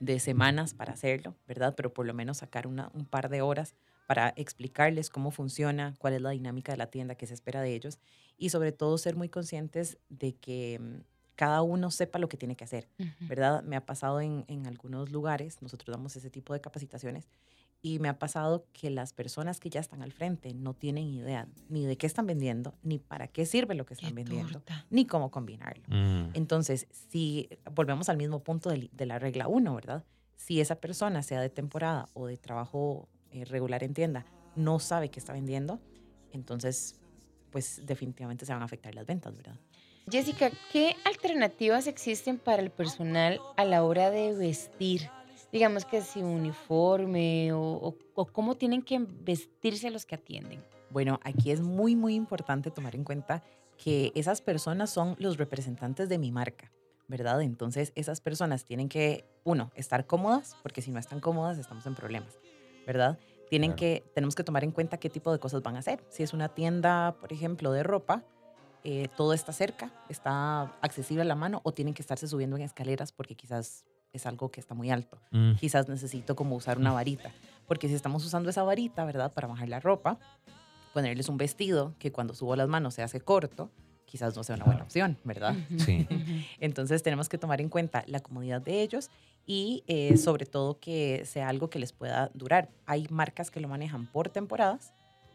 de 0.00 0.18
semanas 0.18 0.72
para 0.72 0.94
hacerlo, 0.94 1.34
¿verdad? 1.46 1.74
Pero 1.76 1.92
por 1.92 2.06
lo 2.06 2.14
menos 2.14 2.38
sacar 2.38 2.66
una, 2.66 2.90
un 2.94 3.04
par 3.04 3.28
de 3.28 3.42
horas 3.42 3.74
para 4.06 4.32
explicarles 4.36 5.10
cómo 5.10 5.30
funciona, 5.30 5.94
cuál 5.98 6.14
es 6.14 6.22
la 6.22 6.30
dinámica 6.30 6.72
de 6.72 6.78
la 6.78 6.88
tienda, 6.90 7.14
qué 7.14 7.26
se 7.26 7.34
espera 7.34 7.60
de 7.60 7.74
ellos 7.74 7.98
y 8.36 8.48
sobre 8.48 8.72
todo 8.72 8.98
ser 8.98 9.14
muy 9.14 9.28
conscientes 9.28 9.98
de 10.08 10.34
que 10.34 10.74
em, 10.74 11.02
cada 11.36 11.62
uno 11.62 11.90
sepa 11.90 12.18
lo 12.18 12.28
que 12.28 12.36
tiene 12.36 12.56
que 12.56 12.64
hacer, 12.64 12.88
¿verdad? 13.20 13.62
Me 13.62 13.76
ha 13.76 13.86
pasado 13.86 14.20
en, 14.20 14.44
en, 14.48 14.66
algunos 14.66 15.10
lugares, 15.10 15.62
nosotros 15.62 15.94
damos 15.94 16.14
ese 16.16 16.30
tipo 16.30 16.52
de 16.52 16.60
capacitaciones 16.60 17.28
y 17.84 17.98
me 17.98 18.08
ha 18.08 18.18
pasado 18.18 18.64
que 18.72 18.90
las 18.90 19.12
personas 19.12 19.58
que 19.58 19.68
ya 19.68 19.80
están 19.80 20.02
al 20.02 20.12
frente 20.12 20.54
no 20.54 20.72
tienen 20.72 21.08
idea 21.08 21.48
ni 21.68 21.84
de 21.84 21.96
qué 21.96 22.06
están 22.06 22.26
vendiendo, 22.26 22.74
ni 22.84 23.00
para 23.00 23.26
qué 23.26 23.44
sirve 23.44 23.74
lo 23.74 23.84
que 23.84 23.94
están 23.94 24.14
vendiendo, 24.14 24.62
ni 24.88 25.04
cómo 25.04 25.32
combinarlo. 25.32 25.82
Mm. 25.88 26.30
Entonces, 26.34 26.86
si 27.10 27.48
volvemos 27.74 28.08
al 28.08 28.16
mismo 28.16 28.44
punto 28.44 28.70
de, 28.70 28.88
la 29.04 29.18
regla 29.18 29.48
1, 29.48 29.74
¿verdad? 29.74 30.04
Si 30.36 30.60
esa 30.60 30.76
persona, 30.76 31.24
sea 31.24 31.40
de 31.40 31.50
temporada 31.50 32.08
o 32.14 32.26
de 32.26 32.36
trabajo 32.36 33.08
eh, 33.32 33.44
regular 33.44 33.82
en 33.82 33.94
tienda, 33.94 34.24
no 34.54 34.78
sabe 34.78 35.10
qué 35.10 35.18
está 35.18 35.32
vendiendo, 35.32 35.80
entonces, 36.30 36.94
pues 37.50 37.82
definitivamente 37.84 38.46
se 38.46 38.52
van 38.52 38.62
a 38.62 38.66
afectar 38.66 38.94
las 38.94 39.06
ventas, 39.06 39.36
¿verdad? 39.36 39.58
Jessica, 40.10 40.50
¿qué 40.72 40.96
alternativas 41.04 41.86
existen 41.86 42.38
para 42.38 42.62
el 42.62 42.70
personal 42.70 43.40
a 43.56 43.64
la 43.64 43.84
hora 43.84 44.10
de 44.10 44.34
vestir? 44.34 45.08
digamos 45.52 45.84
que 45.84 46.00
si 46.00 46.22
uniforme 46.22 47.52
o, 47.52 47.94
o, 48.14 48.24
cómo 48.26 48.56
tienen 48.56 48.82
que 48.82 48.98
vestirse 48.98 49.90
los 49.90 50.06
que 50.06 50.14
atienden? 50.14 50.64
Bueno, 50.90 51.20
aquí 51.22 51.50
es 51.50 51.60
muy, 51.60 51.94
muy 51.94 52.14
importante 52.14 52.70
tomar 52.70 52.94
en 52.96 53.04
cuenta 53.04 53.42
que 53.76 54.12
esas 54.14 54.40
personas 54.40 54.90
son 54.90 55.14
los 55.18 55.36
representantes 55.36 56.08
de 56.08 56.18
mi 56.18 56.32
marca, 56.32 56.72
¿verdad? 57.06 57.42
Entonces, 57.42 57.92
esas 57.94 58.20
personas 58.20 58.64
tienen 58.64 58.88
que, 58.88 59.26
uno, 59.44 59.70
estar 59.74 60.06
cómodas, 60.06 60.56
porque 60.62 60.82
si 60.82 60.90
no 60.90 60.98
están 60.98 61.20
cómodas, 61.20 61.58
estamos 61.58 61.86
en 61.86 61.94
problemas, 61.94 62.38
¿verdad? 62.86 63.18
Tienen 63.50 63.74
que, 63.74 64.02
tenemos 64.14 64.34
que 64.34 64.44
tomar 64.44 64.64
en 64.64 64.70
cuenta 64.70 64.96
qué 64.96 65.10
tipo 65.10 65.30
de 65.30 65.38
cosas 65.38 65.62
van 65.62 65.76
a 65.76 65.80
hacer. 65.80 66.02
Si 66.08 66.22
es 66.22 66.32
una 66.32 66.48
tienda, 66.48 67.16
por 67.20 67.32
ejemplo, 67.32 67.72
de 67.72 67.82
ropa, 67.82 68.24
eh, 68.84 69.08
todo 69.16 69.32
está 69.32 69.52
cerca, 69.52 69.90
está 70.08 70.62
accesible 70.80 71.22
a 71.22 71.24
la 71.24 71.34
mano, 71.34 71.60
o 71.64 71.72
tienen 71.72 71.94
que 71.94 72.02
estarse 72.02 72.26
subiendo 72.26 72.56
en 72.56 72.62
escaleras 72.62 73.12
porque 73.12 73.34
quizás 73.34 73.84
es 74.12 74.26
algo 74.26 74.50
que 74.50 74.60
está 74.60 74.74
muy 74.74 74.90
alto. 74.90 75.18
Mm. 75.30 75.54
Quizás 75.54 75.88
necesito 75.88 76.36
como 76.36 76.56
usar 76.56 76.78
una 76.78 76.92
varita, 76.92 77.30
porque 77.66 77.88
si 77.88 77.94
estamos 77.94 78.24
usando 78.24 78.50
esa 78.50 78.62
varita, 78.62 79.04
¿verdad? 79.04 79.32
Para 79.32 79.48
bajar 79.48 79.68
la 79.68 79.80
ropa, 79.80 80.18
ponerles 80.92 81.28
un 81.28 81.36
vestido 81.36 81.94
que 81.98 82.12
cuando 82.12 82.34
subo 82.34 82.56
las 82.56 82.68
manos 82.68 82.94
se 82.94 83.02
hace 83.02 83.20
corto, 83.20 83.70
quizás 84.04 84.36
no 84.36 84.44
sea 84.44 84.56
una 84.56 84.66
buena 84.66 84.82
opción, 84.82 85.16
¿verdad? 85.24 85.54
Sí. 85.78 86.06
Entonces 86.60 87.02
tenemos 87.02 87.28
que 87.28 87.38
tomar 87.38 87.60
en 87.60 87.68
cuenta 87.68 88.04
la 88.06 88.20
comodidad 88.20 88.60
de 88.60 88.82
ellos 88.82 89.10
y 89.46 89.84
eh, 89.86 90.16
sobre 90.18 90.44
todo 90.44 90.78
que 90.78 91.24
sea 91.24 91.48
algo 91.48 91.70
que 91.70 91.78
les 91.78 91.92
pueda 91.92 92.30
durar. 92.34 92.68
Hay 92.84 93.06
marcas 93.10 93.50
que 93.50 93.60
lo 93.60 93.68
manejan 93.68 94.06
por 94.06 94.28
temporadas 94.28 94.92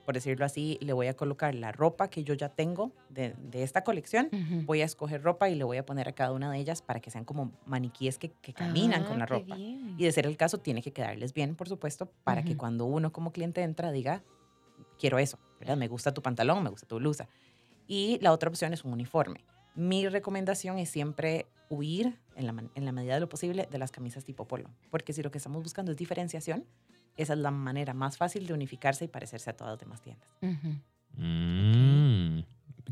por 0.07 0.13
decirlo 0.13 0.45
así, 0.45 0.77
le 0.79 0.93
voy 0.93 1.07
a 1.07 1.17
colocar 1.17 1.53
la 1.53 1.73
ropa 1.73 2.09
que 2.09 2.23
yo 2.23 2.33
ya 2.33 2.47
tengo 2.47 2.93
de, 3.09 3.35
esta 3.51 3.83
colección, 3.83 4.29
voy 4.65 4.81
a 4.81 4.85
escoger 4.85 5.21
ropa 5.21 5.49
y 5.49 5.55
le 5.55 5.65
voy 5.65 5.75
a 5.75 5.85
poner 5.85 6.07
a 6.07 6.13
cada 6.13 6.31
una 6.31 6.49
de 6.49 6.59
ellas 6.59 6.81
para 6.81 7.01
que 7.01 7.11
sean 7.11 7.25
como 7.25 7.51
maniquíes 7.65 8.17
que, 8.17 8.31
caminan 8.53 9.03
con 9.03 9.17
la 9.17 9.25
ah, 9.25 9.27
ropa. 9.27 9.57
Y 9.57 9.97
de 9.97 10.09
ser 10.13 10.25
el 10.25 10.37
caso, 10.37 10.59
tiene 10.59 10.81
que 10.81 10.93
quedarles 10.93 11.33
bien, 11.33 11.57
por 11.57 11.67
supuesto, 11.67 12.09
para 12.23 12.41
que 12.43 12.55
cuando 12.55 12.85
uno 12.85 13.11
como 13.11 13.33
cliente 13.33 13.63
entra 13.63 13.91
diga, 13.91 14.23
quiero 14.97 15.19
eso, 15.19 15.39
¿verdad? 15.59 15.75
Me 15.75 15.89
gusta 15.89 16.13
tu 16.13 16.21
pantalón, 16.21 16.63
me 16.63 16.69
gusta 16.69 16.87
tu 16.87 16.99
blusa. 16.99 17.27
Y 17.85 18.17
la 18.21 18.31
otra 18.31 18.49
opción 18.49 18.71
es 18.71 18.85
un 18.85 18.93
uniforme. 18.93 19.43
Mi 19.75 20.07
recomendación 20.07 20.79
es 20.79 20.87
siempre 20.87 21.47
huir, 21.67 22.17
en 22.37 22.47
la, 22.47 22.55
en 22.75 22.85
la 22.85 22.93
medida 22.93 23.15
de 23.15 23.19
lo 23.19 23.27
posible, 23.27 23.67
de 23.69 23.77
las 23.77 23.91
camisas 23.91 24.23
tipo 24.23 24.47
polo, 24.47 24.69
porque 24.89 25.11
si 25.11 25.21
lo 25.21 25.31
que 25.31 25.37
estamos 25.37 25.61
buscando 25.61 25.91
es 25.91 25.97
diferenciación, 25.97 26.63
esa 27.17 27.33
es 27.33 27.39
la 27.39 27.51
manera 27.51 27.93
más 27.93 28.17
fácil 28.17 28.47
de 28.47 28.53
unificarse 28.53 29.05
y 29.05 29.07
parecerse 29.07 29.49
a 29.49 29.53
todas 29.53 29.73
las 29.73 29.79
demás 29.79 30.01
tiendas. 30.01 30.29
Mm, 31.17 32.39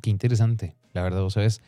qué 0.01 0.09
interesante. 0.09 0.75
La 0.93 1.03
verdad, 1.03 1.21
vos 1.21 1.33
sabes, 1.33 1.61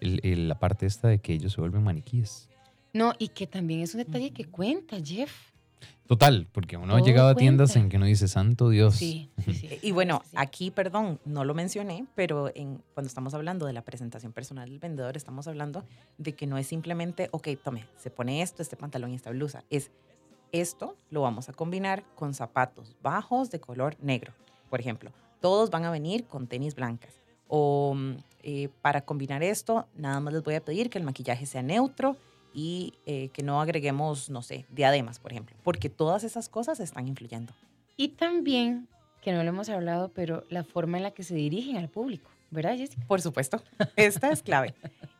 la 0.00 0.58
parte 0.58 0.86
esta 0.86 1.08
de 1.08 1.20
que 1.20 1.34
ellos 1.34 1.52
se 1.52 1.60
vuelven 1.60 1.82
maniquíes. 1.82 2.48
No, 2.92 3.12
y 3.18 3.28
que 3.28 3.46
también 3.46 3.80
es 3.80 3.94
un 3.94 3.98
detalle 3.98 4.32
que 4.32 4.44
cuenta, 4.46 4.96
Jeff. 5.02 5.52
Total, 6.06 6.48
porque 6.52 6.78
uno 6.78 6.96
ha 6.96 7.00
llegado 7.02 7.28
a 7.28 7.34
tiendas 7.34 7.76
en 7.76 7.90
que 7.90 7.98
uno 7.98 8.06
dice, 8.06 8.28
santo 8.28 8.70
Dios. 8.70 8.96
Sí, 8.96 9.28
sí, 9.44 9.78
Y 9.82 9.92
bueno, 9.92 10.22
aquí, 10.34 10.70
perdón, 10.70 11.20
no 11.26 11.44
lo 11.44 11.52
mencioné, 11.52 12.06
pero 12.14 12.50
en, 12.54 12.82
cuando 12.94 13.08
estamos 13.08 13.34
hablando 13.34 13.66
de 13.66 13.74
la 13.74 13.82
presentación 13.82 14.32
personal 14.32 14.70
del 14.70 14.78
vendedor, 14.78 15.18
estamos 15.18 15.46
hablando 15.48 15.84
de 16.16 16.32
que 16.32 16.46
no 16.46 16.56
es 16.56 16.66
simplemente, 16.66 17.28
ok, 17.32 17.48
tome, 17.62 17.84
se 17.98 18.10
pone 18.10 18.40
esto, 18.40 18.62
este 18.62 18.74
pantalón 18.74 19.12
y 19.12 19.16
esta 19.16 19.30
blusa. 19.30 19.64
Es 19.68 19.90
Esto 20.52 20.96
lo 21.10 21.22
vamos 21.22 21.48
a 21.48 21.52
combinar 21.52 22.04
con 22.14 22.32
zapatos 22.34 22.96
bajos 23.02 23.50
de 23.50 23.60
color 23.60 23.96
negro, 24.00 24.32
por 24.70 24.80
ejemplo. 24.80 25.12
Todos 25.40 25.70
van 25.70 25.84
a 25.84 25.90
venir 25.90 26.24
con 26.24 26.46
tenis 26.46 26.74
blancas. 26.74 27.14
O 27.48 27.94
mm, 27.94 28.16
eh, 28.42 28.68
para 28.80 29.02
combinar 29.02 29.42
esto, 29.42 29.86
nada 29.94 30.20
más 30.20 30.32
les 30.32 30.42
voy 30.42 30.54
a 30.54 30.64
pedir 30.64 30.90
que 30.90 30.98
el 30.98 31.04
maquillaje 31.04 31.46
sea 31.46 31.62
neutro 31.62 32.16
y 32.54 32.94
eh, 33.06 33.28
que 33.28 33.42
no 33.42 33.60
agreguemos, 33.60 34.30
no 34.30 34.42
sé, 34.42 34.66
diademas, 34.70 35.18
por 35.18 35.32
ejemplo, 35.32 35.56
porque 35.62 35.90
todas 35.90 36.24
esas 36.24 36.48
cosas 36.48 36.80
están 36.80 37.06
influyendo. 37.06 37.52
Y 37.96 38.08
también, 38.08 38.88
que 39.20 39.32
no 39.32 39.42
lo 39.42 39.48
hemos 39.48 39.68
hablado, 39.68 40.10
pero 40.14 40.44
la 40.48 40.64
forma 40.64 40.96
en 40.96 41.02
la 41.02 41.10
que 41.10 41.24
se 41.24 41.34
dirigen 41.34 41.76
al 41.76 41.88
público, 41.88 42.30
¿verdad, 42.50 42.76
Jessica? 42.76 43.04
Por 43.06 43.20
supuesto, 43.20 43.62
esta 43.96 44.30
es 44.30 44.42
clave. 44.42 44.74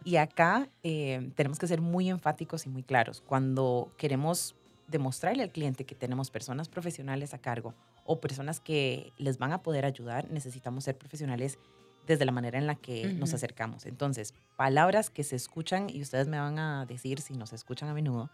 Y 0.05 0.17
acá 0.17 0.69
eh, 0.83 1.31
tenemos 1.35 1.59
que 1.59 1.67
ser 1.67 1.81
muy 1.81 2.09
enfáticos 2.09 2.65
y 2.67 2.71
muy 2.71 2.83
claros. 2.83 3.21
Cuando 3.21 3.93
queremos 3.99 4.55
demostrarle 4.89 5.43
al 5.43 5.51
cliente 5.51 5.85
que 5.85 5.95
tenemos 5.95 6.31
personas 6.31 6.69
profesionales 6.69 7.35
a 7.35 7.39
cargo 7.39 7.75
o 8.05 8.21
personas 8.21 8.59
que 8.61 9.13
les 9.19 9.39
van 9.39 9.53
a 9.53 9.63
poder 9.63 9.85
ayudar, 9.85 10.31
necesitamos 10.31 10.85
ser 10.85 10.97
profesionales 10.97 11.59
desde 12.07 12.25
la 12.25 12.33
manera 12.33 12.59
en 12.59 12.67
la 12.67 12.75
que 12.75 13.13
nos 13.13 13.35
acercamos. 13.35 13.85
Entonces, 13.85 14.33
palabras 14.57 15.11
que 15.11 15.25
se 15.25 15.37
escuchan, 15.37 15.91
y 15.91 16.01
ustedes 16.01 16.27
me 16.27 16.39
van 16.41 16.59
a 16.59 16.87
decir 16.87 17.21
si 17.21 17.35
nos 17.35 17.53
escuchan 17.53 17.91
a 17.91 17.95
menudo, 17.95 18.31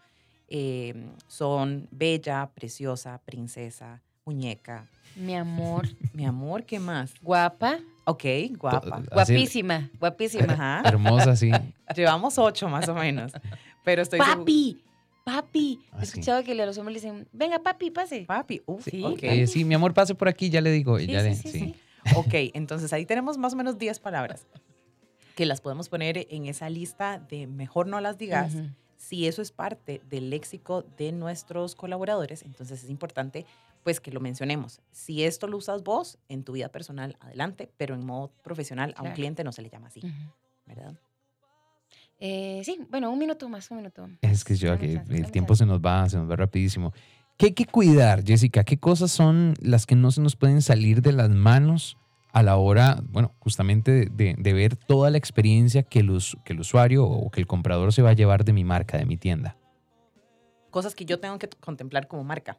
eh, 0.47 1.09
son 1.27 1.89
bella, 1.91 2.49
preciosa, 2.53 3.19
princesa, 3.25 4.01
muñeca, 4.25 4.87
Mi 5.17 5.35
amor, 5.35 5.87
mi 6.13 6.25
amor, 6.25 6.63
¿qué 6.65 6.79
más? 6.79 7.13
guapa, 7.21 7.79
Ok, 8.07 8.23
guapa. 8.57 8.97
Así- 8.97 9.33
guapísima, 9.33 9.89
guapísima. 9.99 10.53
Ajá. 10.53 10.81
Hermosa, 10.85 11.35
sí. 11.35 11.51
Llevamos 11.95 12.37
ocho 12.37 12.69
más 12.69 12.87
o 12.87 12.93
menos. 12.93 13.31
Pero 13.83 14.03
estoy 14.03 14.19
Papi, 14.19 14.83
papi. 15.25 15.81
Ah, 15.91 15.97
He 15.99 16.03
escuchado 16.03 16.41
que 16.45 16.53
a 16.53 16.65
los 16.65 16.77
hombres 16.77 17.03
le 17.03 17.09
dicen, 17.11 17.27
venga, 17.33 17.59
papi, 17.61 17.91
pase. 17.91 18.21
Papi, 18.25 18.61
uf, 18.65 18.85
Sí. 18.85 19.03
ok. 19.03 19.19
Eh, 19.23 19.47
sí, 19.47 19.65
mi 19.65 19.73
amor, 19.73 19.93
pase 19.93 20.15
por 20.15 20.29
aquí, 20.29 20.49
ya 20.49 20.61
le 20.61 20.71
digo. 20.71 20.97
Sí, 20.97 21.07
ya 21.07 21.21
sí, 21.21 21.29
le- 21.29 21.35
sí, 21.35 21.51
sí. 21.51 21.59
sí. 21.59 21.75
Ok, 22.15 22.33
entonces 22.53 22.93
ahí 22.93 23.05
tenemos 23.05 23.37
más 23.37 23.53
o 23.53 23.55
menos 23.57 23.77
10 23.77 23.99
palabras 23.99 24.45
que 25.35 25.45
las 25.45 25.59
podemos 25.59 25.89
poner 25.89 26.27
en 26.29 26.45
esa 26.45 26.69
lista 26.69 27.19
de 27.19 27.47
mejor 27.47 27.87
no 27.87 27.99
las 27.99 28.17
digas. 28.17 28.53
Si 28.95 29.27
eso 29.27 29.41
es 29.41 29.51
parte 29.51 30.01
del 30.09 30.29
léxico 30.29 30.83
de 30.97 31.11
nuestros 31.11 31.75
colaboradores, 31.75 32.43
entonces 32.43 32.83
es 32.83 32.89
importante 32.89 33.45
pues 33.83 33.99
que 33.99 34.11
lo 34.11 34.19
mencionemos. 34.19 34.81
Si 34.91 35.23
esto 35.23 35.47
lo 35.47 35.57
usas 35.57 35.83
vos 35.83 36.17
en 36.29 36.43
tu 36.43 36.53
vida 36.53 36.69
personal, 36.69 37.17
adelante, 37.19 37.69
pero 37.77 37.93
en 37.95 38.05
modo 38.05 38.31
profesional 38.43 38.93
a 38.97 39.03
un 39.03 39.11
cliente 39.11 39.43
no 39.43 39.51
se 39.51 39.61
le 39.61 39.69
llama 39.69 39.87
así. 39.87 40.01
¿verdad? 40.65 40.95
Eh, 42.19 42.61
sí, 42.63 42.79
bueno, 42.89 43.11
un 43.11 43.19
minuto 43.19 43.47
más, 43.49 43.69
un 43.71 43.77
minuto. 43.77 44.07
Es 44.21 44.43
que 44.43 44.55
yo, 44.55 44.75
chance, 44.77 45.01
el 45.17 45.31
tiempo 45.31 45.55
se 45.55 45.65
nos 45.65 45.79
va, 45.79 46.07
se 46.09 46.17
nos 46.17 46.29
va 46.29 46.35
rapidísimo. 46.35 46.93
¿Qué 47.37 47.47
hay 47.47 47.53
que 47.53 47.65
cuidar, 47.65 48.23
Jessica? 48.23 48.63
¿Qué 48.63 48.77
cosas 48.77 49.11
son 49.11 49.53
las 49.61 49.85
que 49.85 49.95
no 49.95 50.11
se 50.11 50.21
nos 50.21 50.35
pueden 50.37 50.61
salir 50.61 51.01
de 51.01 51.11
las 51.11 51.29
manos 51.29 51.97
a 52.31 52.43
la 52.43 52.55
hora, 52.57 53.01
bueno, 53.09 53.33
justamente 53.39 54.09
de, 54.09 54.35
de- 54.37 54.53
ver 54.53 54.75
toda 54.75 55.09
la 55.09 55.17
experiencia 55.17 55.83
que 55.83 55.99
el, 55.99 56.19
que 56.43 56.53
el 56.53 56.59
usuario 56.59 57.05
o 57.05 57.29
que 57.31 57.39
el 57.41 57.47
comprador 57.47 57.93
se 57.93 58.01
va 58.01 58.09
a 58.09 58.13
llevar 58.13 58.43
de 58.45 58.51
mi 58.53 58.63
marca, 58.63 58.97
de 58.97 59.05
mi 59.05 59.15
tienda? 59.17 59.57
Cosas 60.69 60.95
que 60.95 61.05
yo 61.05 61.19
tengo 61.19 61.39
que 61.39 61.47
contemplar 61.47 62.07
como 62.07 62.23
marca. 62.25 62.57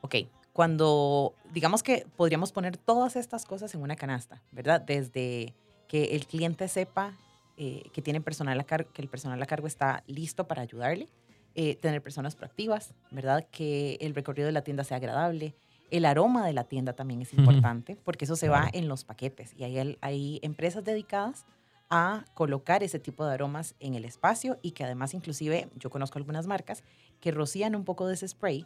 Ok, 0.00 0.16
cuando 0.52 1.34
digamos 1.52 1.82
que 1.84 2.06
podríamos 2.16 2.50
poner 2.52 2.76
todas 2.76 3.14
estas 3.16 3.44
cosas 3.44 3.74
en 3.74 3.82
una 3.82 3.94
canasta, 3.96 4.42
¿verdad? 4.50 4.80
Desde 4.80 5.54
que 5.86 6.16
el 6.16 6.26
cliente 6.26 6.66
sepa 6.68 7.12
eh, 7.56 7.82
que 7.92 8.02
tiene 8.02 8.20
personal 8.20 8.58
a 8.58 8.64
cargo, 8.64 8.90
que 8.92 9.02
el 9.02 9.08
personal 9.08 9.40
a 9.42 9.46
cargo 9.46 9.66
está 9.66 10.02
listo 10.06 10.46
para 10.46 10.62
ayudarle, 10.62 11.08
eh, 11.54 11.76
tener 11.76 12.02
personas 12.02 12.34
proactivas, 12.34 12.94
¿verdad? 13.10 13.46
Que 13.50 13.98
el 14.00 14.14
recorrido 14.14 14.46
de 14.46 14.52
la 14.52 14.62
tienda 14.62 14.84
sea 14.84 14.96
agradable. 14.96 15.54
El 15.90 16.06
aroma 16.06 16.46
de 16.46 16.54
la 16.54 16.64
tienda 16.64 16.94
también 16.94 17.20
es 17.20 17.34
importante 17.34 17.96
porque 18.04 18.24
eso 18.24 18.36
se 18.36 18.48
va 18.48 18.70
en 18.72 18.88
los 18.88 19.04
paquetes 19.04 19.52
y 19.58 19.64
hay, 19.64 19.76
el- 19.78 19.98
hay 20.00 20.38
empresas 20.42 20.82
dedicadas 20.84 21.44
a 21.90 22.24
colocar 22.32 22.82
ese 22.82 22.98
tipo 22.98 23.26
de 23.26 23.34
aromas 23.34 23.74
en 23.80 23.94
el 23.94 24.06
espacio 24.06 24.58
y 24.62 24.70
que 24.70 24.84
además 24.84 25.12
inclusive 25.12 25.68
yo 25.76 25.90
conozco 25.90 26.18
algunas 26.18 26.46
marcas 26.46 26.82
que 27.20 27.30
rocían 27.32 27.76
un 27.76 27.84
poco 27.84 28.06
de 28.06 28.14
ese 28.14 28.26
spray 28.28 28.64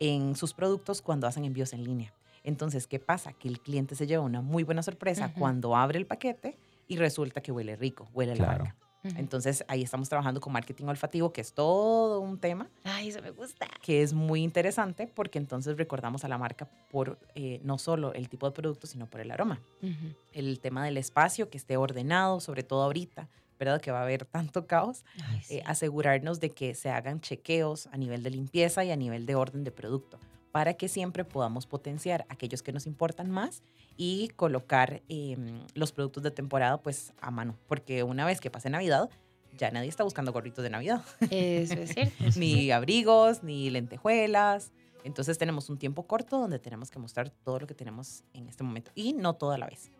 en 0.00 0.34
sus 0.36 0.54
productos 0.54 1.02
cuando 1.02 1.26
hacen 1.26 1.44
envíos 1.44 1.74
en 1.74 1.84
línea. 1.84 2.14
Entonces, 2.44 2.86
¿qué 2.86 2.98
pasa? 2.98 3.34
Que 3.34 3.48
el 3.48 3.60
cliente 3.60 3.94
se 3.94 4.06
lleva 4.06 4.24
una 4.24 4.40
muy 4.40 4.64
buena 4.64 4.82
sorpresa 4.82 5.26
cuando 5.38 5.76
abre 5.76 5.98
el 5.98 6.06
paquete 6.06 6.56
y 6.92 6.96
resulta 6.96 7.40
que 7.40 7.52
huele 7.52 7.76
rico, 7.76 8.08
huele 8.12 8.32
a 8.32 8.36
la 8.36 8.44
Claro. 8.44 8.64
marca. 8.64 8.78
Entonces, 9.18 9.64
ahí 9.66 9.82
estamos 9.82 10.08
trabajando 10.08 10.40
con 10.40 10.52
marketing 10.52 10.84
olfativo, 10.84 11.32
que 11.32 11.40
es 11.40 11.54
todo 11.54 12.20
un 12.20 12.38
tema 12.38 12.68
Ay, 12.84 13.08
eso 13.08 13.20
me 13.20 13.30
gusta. 13.30 13.66
que 13.80 14.00
es 14.00 14.12
muy 14.12 14.42
interesante 14.44 15.08
porque 15.08 15.38
entonces 15.38 15.76
recordamos 15.76 16.22
a 16.24 16.28
la 16.28 16.38
marca 16.38 16.68
por 16.88 17.18
eh, 17.34 17.60
no 17.64 17.78
solo 17.78 18.12
el 18.14 18.28
tipo 18.28 18.46
de 18.46 18.52
producto, 18.52 18.86
sino 18.86 19.06
por 19.10 19.20
el 19.20 19.32
aroma. 19.32 19.60
Ujú. 19.82 20.14
El 20.32 20.60
tema 20.60 20.84
del 20.84 20.98
espacio, 20.98 21.50
que 21.50 21.58
esté 21.58 21.76
ordenado, 21.76 22.38
sobre 22.38 22.62
todo 22.62 22.82
ahorita, 22.84 23.28
¿verdad? 23.58 23.80
Que 23.80 23.90
va 23.90 23.98
a 23.98 24.02
haber 24.02 24.24
tanto 24.24 24.68
caos 24.68 25.04
Ay, 25.24 25.40
sí. 25.42 25.54
eh, 25.56 25.62
asegurarnos 25.66 26.38
de 26.38 26.50
que 26.50 26.76
se 26.76 26.88
hagan 26.90 27.20
chequeos 27.20 27.88
a 27.88 27.96
nivel 27.96 28.22
de 28.22 28.30
limpieza 28.30 28.84
y 28.84 28.92
a 28.92 28.96
nivel 28.96 29.26
de 29.26 29.34
orden 29.34 29.64
de 29.64 29.72
producto 29.72 30.20
para 30.52 30.74
que 30.74 30.86
siempre 30.86 31.24
podamos 31.24 31.66
potenciar 31.66 32.24
aquellos 32.28 32.62
que 32.62 32.72
nos 32.72 32.86
importan 32.86 33.30
más 33.30 33.62
y 33.96 34.28
colocar 34.36 35.02
em, 35.08 35.60
los 35.74 35.92
productos 35.92 36.22
de 36.22 36.30
temporada 36.30 36.82
pues 36.82 37.12
a 37.20 37.30
mano, 37.30 37.56
porque 37.68 38.02
una 38.02 38.24
vez 38.26 38.40
que 38.40 38.50
pase 38.50 38.70
Navidad 38.70 39.10
ya 39.58 39.70
nadie 39.70 39.88
está 39.88 40.02
buscando 40.02 40.32
gorritos 40.32 40.64
de 40.64 40.70
Navidad, 40.70 41.02
Eso 41.30 41.74
es 41.74 41.92
cierto. 41.92 42.14
eso 42.20 42.28
es 42.28 42.36
ni 42.38 42.54
cierto. 42.54 42.76
abrigos, 42.76 43.42
ni 43.42 43.68
lentejuelas. 43.70 44.72
Entonces 45.04 45.36
tenemos 45.36 45.68
un 45.68 45.78
tiempo 45.78 46.04
corto 46.04 46.38
donde 46.38 46.58
tenemos 46.58 46.90
que 46.90 46.98
mostrar 46.98 47.30
todo 47.44 47.58
lo 47.60 47.66
que 47.66 47.74
tenemos 47.74 48.24
en 48.32 48.48
este 48.48 48.64
momento 48.64 48.90
y 48.94 49.12
no 49.12 49.34
todo 49.34 49.50
a 49.52 49.58
la 49.58 49.66
vez. 49.66 49.90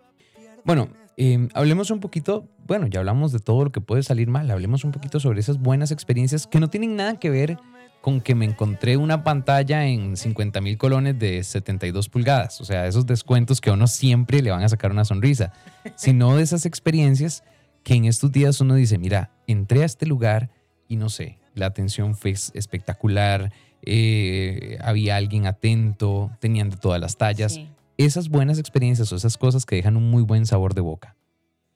Bueno, 0.64 0.88
eh, 1.16 1.48
hablemos 1.54 1.90
un 1.90 1.98
poquito, 2.00 2.48
bueno, 2.66 2.86
ya 2.86 3.00
hablamos 3.00 3.32
de 3.32 3.40
todo 3.40 3.64
lo 3.64 3.72
que 3.72 3.80
puede 3.80 4.02
salir 4.04 4.28
mal, 4.28 4.50
hablemos 4.50 4.84
un 4.84 4.92
poquito 4.92 5.18
sobre 5.18 5.40
esas 5.40 5.58
buenas 5.58 5.90
experiencias 5.90 6.46
que 6.46 6.60
no 6.60 6.70
tienen 6.70 6.94
nada 6.94 7.18
que 7.18 7.30
ver 7.30 7.58
con 8.02 8.20
que 8.20 8.34
me 8.34 8.44
encontré 8.44 8.96
una 8.98 9.24
pantalla 9.24 9.86
en 9.86 10.16
50 10.16 10.60
mil 10.60 10.76
colones 10.76 11.18
de 11.18 11.42
72 11.42 12.08
pulgadas, 12.10 12.60
o 12.60 12.64
sea, 12.66 12.86
esos 12.86 13.06
descuentos 13.06 13.60
que 13.60 13.70
a 13.70 13.72
uno 13.72 13.86
siempre 13.86 14.42
le 14.42 14.50
van 14.50 14.62
a 14.62 14.68
sacar 14.68 14.90
una 14.90 15.04
sonrisa, 15.06 15.52
sino 15.96 16.36
de 16.36 16.42
esas 16.42 16.66
experiencias 16.66 17.44
que 17.84 17.94
en 17.94 18.04
estos 18.04 18.30
días 18.30 18.60
uno 18.60 18.74
dice, 18.74 18.98
mira, 18.98 19.30
entré 19.46 19.82
a 19.82 19.86
este 19.86 20.04
lugar 20.04 20.50
y 20.88 20.96
no 20.96 21.08
sé, 21.08 21.38
la 21.54 21.66
atención 21.66 22.14
fue 22.14 22.32
es- 22.32 22.50
espectacular, 22.54 23.52
eh, 23.82 24.78
había 24.82 25.16
alguien 25.16 25.46
atento, 25.46 26.30
tenían 26.40 26.70
de 26.70 26.76
todas 26.76 27.00
las 27.00 27.16
tallas 27.16 27.54
Sí. 27.54 27.68
esas 27.98 28.28
buenas 28.28 28.58
experiencias 28.58 29.12
o 29.12 29.16
esas 29.16 29.36
cosas 29.38 29.64
que 29.64 29.76
dejan 29.76 29.96
un 29.96 30.10
muy 30.10 30.22
buen 30.22 30.44
sabor 30.46 30.74
de 30.74 30.80
boca. 30.80 31.14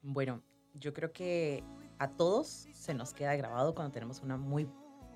Bueno, 0.02 0.42
yo 0.74 0.92
creo 0.92 1.12
que 1.12 1.62
a 1.98 2.08
todos 2.08 2.66
se 2.72 2.94
nos 2.94 3.12
queda 3.14 3.34
grabado 3.36 3.74
cuando 3.74 3.92
tenemos 3.92 4.20
una 4.22 4.36
muy... 4.36 4.66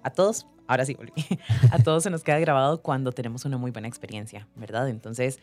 A 0.02 0.10
todos, 0.10 0.46
ahora 0.70 0.84
sí, 0.84 0.94
volví. 0.94 1.12
a 1.72 1.78
todos 1.80 2.04
se 2.04 2.10
nos 2.10 2.22
queda 2.22 2.38
grabado 2.38 2.80
cuando 2.80 3.10
tenemos 3.10 3.44
una 3.44 3.58
muy 3.58 3.72
buena 3.72 3.88
experiencia, 3.88 4.46
¿verdad? 4.54 4.88
Entonces, 4.88 5.40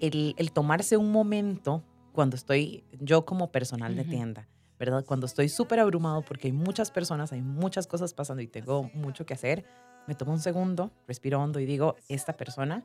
el, 0.00 0.34
el 0.38 0.50
tomarse 0.50 0.96
un 0.96 1.12
momento 1.12 1.84
cuando 2.12 2.36
estoy 2.36 2.84
yo 2.98 3.26
como 3.26 3.52
personal 3.52 3.94
de 3.94 4.04
tienda, 4.04 4.48
¿verdad? 4.78 5.04
Cuando 5.04 5.26
estoy 5.26 5.50
súper 5.50 5.78
abrumado 5.78 6.22
porque 6.22 6.48
hay 6.48 6.52
muchas 6.52 6.90
personas, 6.90 7.32
hay 7.32 7.42
muchas 7.42 7.86
cosas 7.86 8.14
pasando 8.14 8.42
y 8.42 8.46
tengo 8.46 8.90
mucho 8.94 9.26
que 9.26 9.34
hacer, 9.34 9.66
me 10.06 10.14
tomo 10.14 10.32
un 10.32 10.40
segundo, 10.40 10.90
respiro 11.06 11.38
hondo 11.38 11.60
y 11.60 11.66
digo, 11.66 11.96
esta 12.08 12.32
persona 12.32 12.82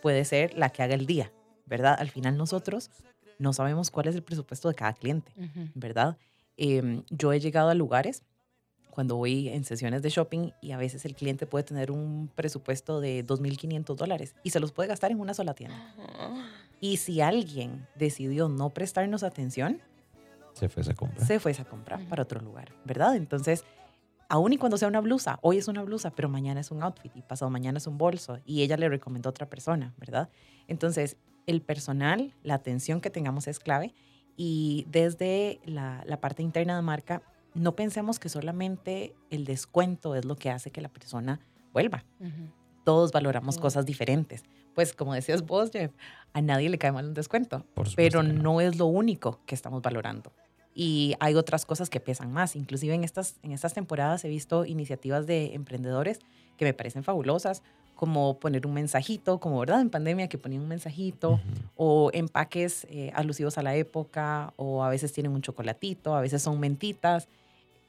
puede 0.00 0.24
ser 0.24 0.56
la 0.56 0.70
que 0.70 0.82
haga 0.82 0.94
el 0.94 1.04
día, 1.04 1.30
¿verdad? 1.66 1.94
Al 1.98 2.08
final 2.08 2.38
nosotros 2.38 2.90
no 3.38 3.52
sabemos 3.52 3.90
cuál 3.90 4.08
es 4.08 4.14
el 4.14 4.22
presupuesto 4.22 4.68
de 4.68 4.74
cada 4.74 4.94
cliente. 4.94 5.32
¿verdad? 5.74 6.16
Em, 6.56 7.02
yo 7.10 7.34
he 7.34 7.40
llegado 7.40 7.68
a 7.68 7.74
lugares 7.74 8.22
cuando 8.92 9.16
voy 9.16 9.48
en 9.48 9.64
sesiones 9.64 10.02
de 10.02 10.10
shopping 10.10 10.50
y 10.60 10.72
a 10.72 10.76
veces 10.76 11.04
el 11.06 11.14
cliente 11.14 11.46
puede 11.46 11.64
tener 11.64 11.90
un 11.90 12.28
presupuesto 12.34 13.00
de 13.00 13.24
2.500 13.26 13.96
dólares 13.96 14.34
y 14.42 14.50
se 14.50 14.60
los 14.60 14.70
puede 14.70 14.88
gastar 14.90 15.10
en 15.10 15.18
una 15.18 15.32
sola 15.32 15.54
tienda. 15.54 15.76
Y 16.78 16.98
si 16.98 17.20
alguien 17.22 17.86
decidió 17.96 18.48
no 18.50 18.68
prestarnos 18.70 19.22
atención, 19.22 19.80
Se 20.52 20.68
fue 20.68 20.82
esa 20.82 20.92
compra. 20.94 21.24
se 21.24 21.40
fue 21.40 21.52
a 21.58 21.64
comprar 21.64 22.00
Ujú. 22.00 22.08
para 22.10 22.22
otro 22.24 22.40
lugar, 22.42 22.72
¿verdad? 22.84 23.16
Entonces, 23.16 23.64
aun 24.28 24.52
y 24.52 24.58
cuando 24.58 24.76
sea 24.76 24.88
una 24.88 25.00
blusa, 25.00 25.38
hoy 25.40 25.56
es 25.56 25.68
una 25.68 25.82
blusa, 25.82 26.10
pero 26.10 26.28
mañana 26.28 26.60
es 26.60 26.70
un 26.70 26.82
outfit 26.82 27.16
y 27.16 27.22
pasado 27.22 27.50
mañana 27.50 27.78
es 27.78 27.86
un 27.86 27.96
bolso 27.96 28.40
y 28.44 28.60
ella 28.62 28.76
le 28.76 28.90
recomendó 28.90 29.28
a 29.28 29.30
otra 29.30 29.48
persona, 29.48 29.94
¿verdad? 29.96 30.28
Entonces, 30.68 31.16
el 31.46 31.62
personal, 31.62 32.34
la 32.42 32.54
atención 32.54 33.00
que 33.00 33.08
tengamos 33.08 33.48
es 33.48 33.58
clave 33.58 33.94
y 34.36 34.86
desde 34.90 35.60
la, 35.64 36.02
la 36.06 36.20
parte 36.20 36.42
interna 36.42 36.76
de 36.76 36.82
marca, 36.82 37.22
no 37.54 37.74
pensemos 37.76 38.18
que 38.18 38.28
solamente 38.28 39.14
el 39.30 39.44
descuento 39.44 40.14
es 40.14 40.24
lo 40.24 40.36
que 40.36 40.50
hace 40.50 40.70
que 40.70 40.80
la 40.80 40.88
persona 40.88 41.40
vuelva. 41.72 42.04
Todos 42.84 43.12
valoramos 43.12 43.58
cosas 43.58 43.86
diferentes. 43.86 44.42
Pues 44.74 44.94
como 44.94 45.14
decías 45.14 45.44
vos, 45.44 45.70
Jeff, 45.70 45.92
a 46.32 46.40
nadie 46.40 46.70
le 46.70 46.78
cae 46.78 46.92
mal 46.92 47.06
un 47.06 47.14
descuento 47.14 47.66
pero 47.94 48.22
que 48.22 48.28
no. 48.28 48.60
es 48.60 48.78
lo 48.78 48.86
único 48.86 49.40
que 49.44 49.54
estamos 49.54 49.82
valorando. 49.82 50.32
y 50.74 51.14
hay 51.20 51.34
otras 51.34 51.66
cosas 51.66 51.90
que 51.90 52.00
pesan 52.00 52.32
más. 52.32 52.56
Inclusive 52.56 52.94
en 52.94 53.04
estas, 53.04 53.36
en 53.42 53.52
estas 53.52 53.74
temporadas 53.74 54.24
he 54.24 54.28
visto 54.28 54.64
iniciativas 54.64 55.26
de 55.26 55.54
emprendedores 55.54 56.20
que 56.56 56.64
me 56.64 56.72
parecen 56.72 57.04
fabulosas, 57.04 57.62
como 57.94 58.38
poner 58.38 58.66
un 58.66 58.74
mensajito, 58.74 59.38
como 59.38 59.60
verdad 59.60 59.80
en 59.80 59.90
pandemia 59.90 60.28
que 60.28 60.38
ponían 60.38 60.62
un 60.62 60.68
mensajito, 60.68 61.40
o 61.76 62.10
empaques 62.12 62.86
eh, 62.90 63.12
alusivos 63.14 63.58
a 63.58 63.62
la 63.62 63.76
época, 63.76 64.52
o 64.56 64.82
a 64.82 64.88
veces 64.88 65.12
tienen 65.12 65.32
un 65.32 65.42
chocolatito, 65.42 66.14
a 66.14 66.20
veces 66.20 66.42
son 66.42 66.58
mentitas, 66.58 67.28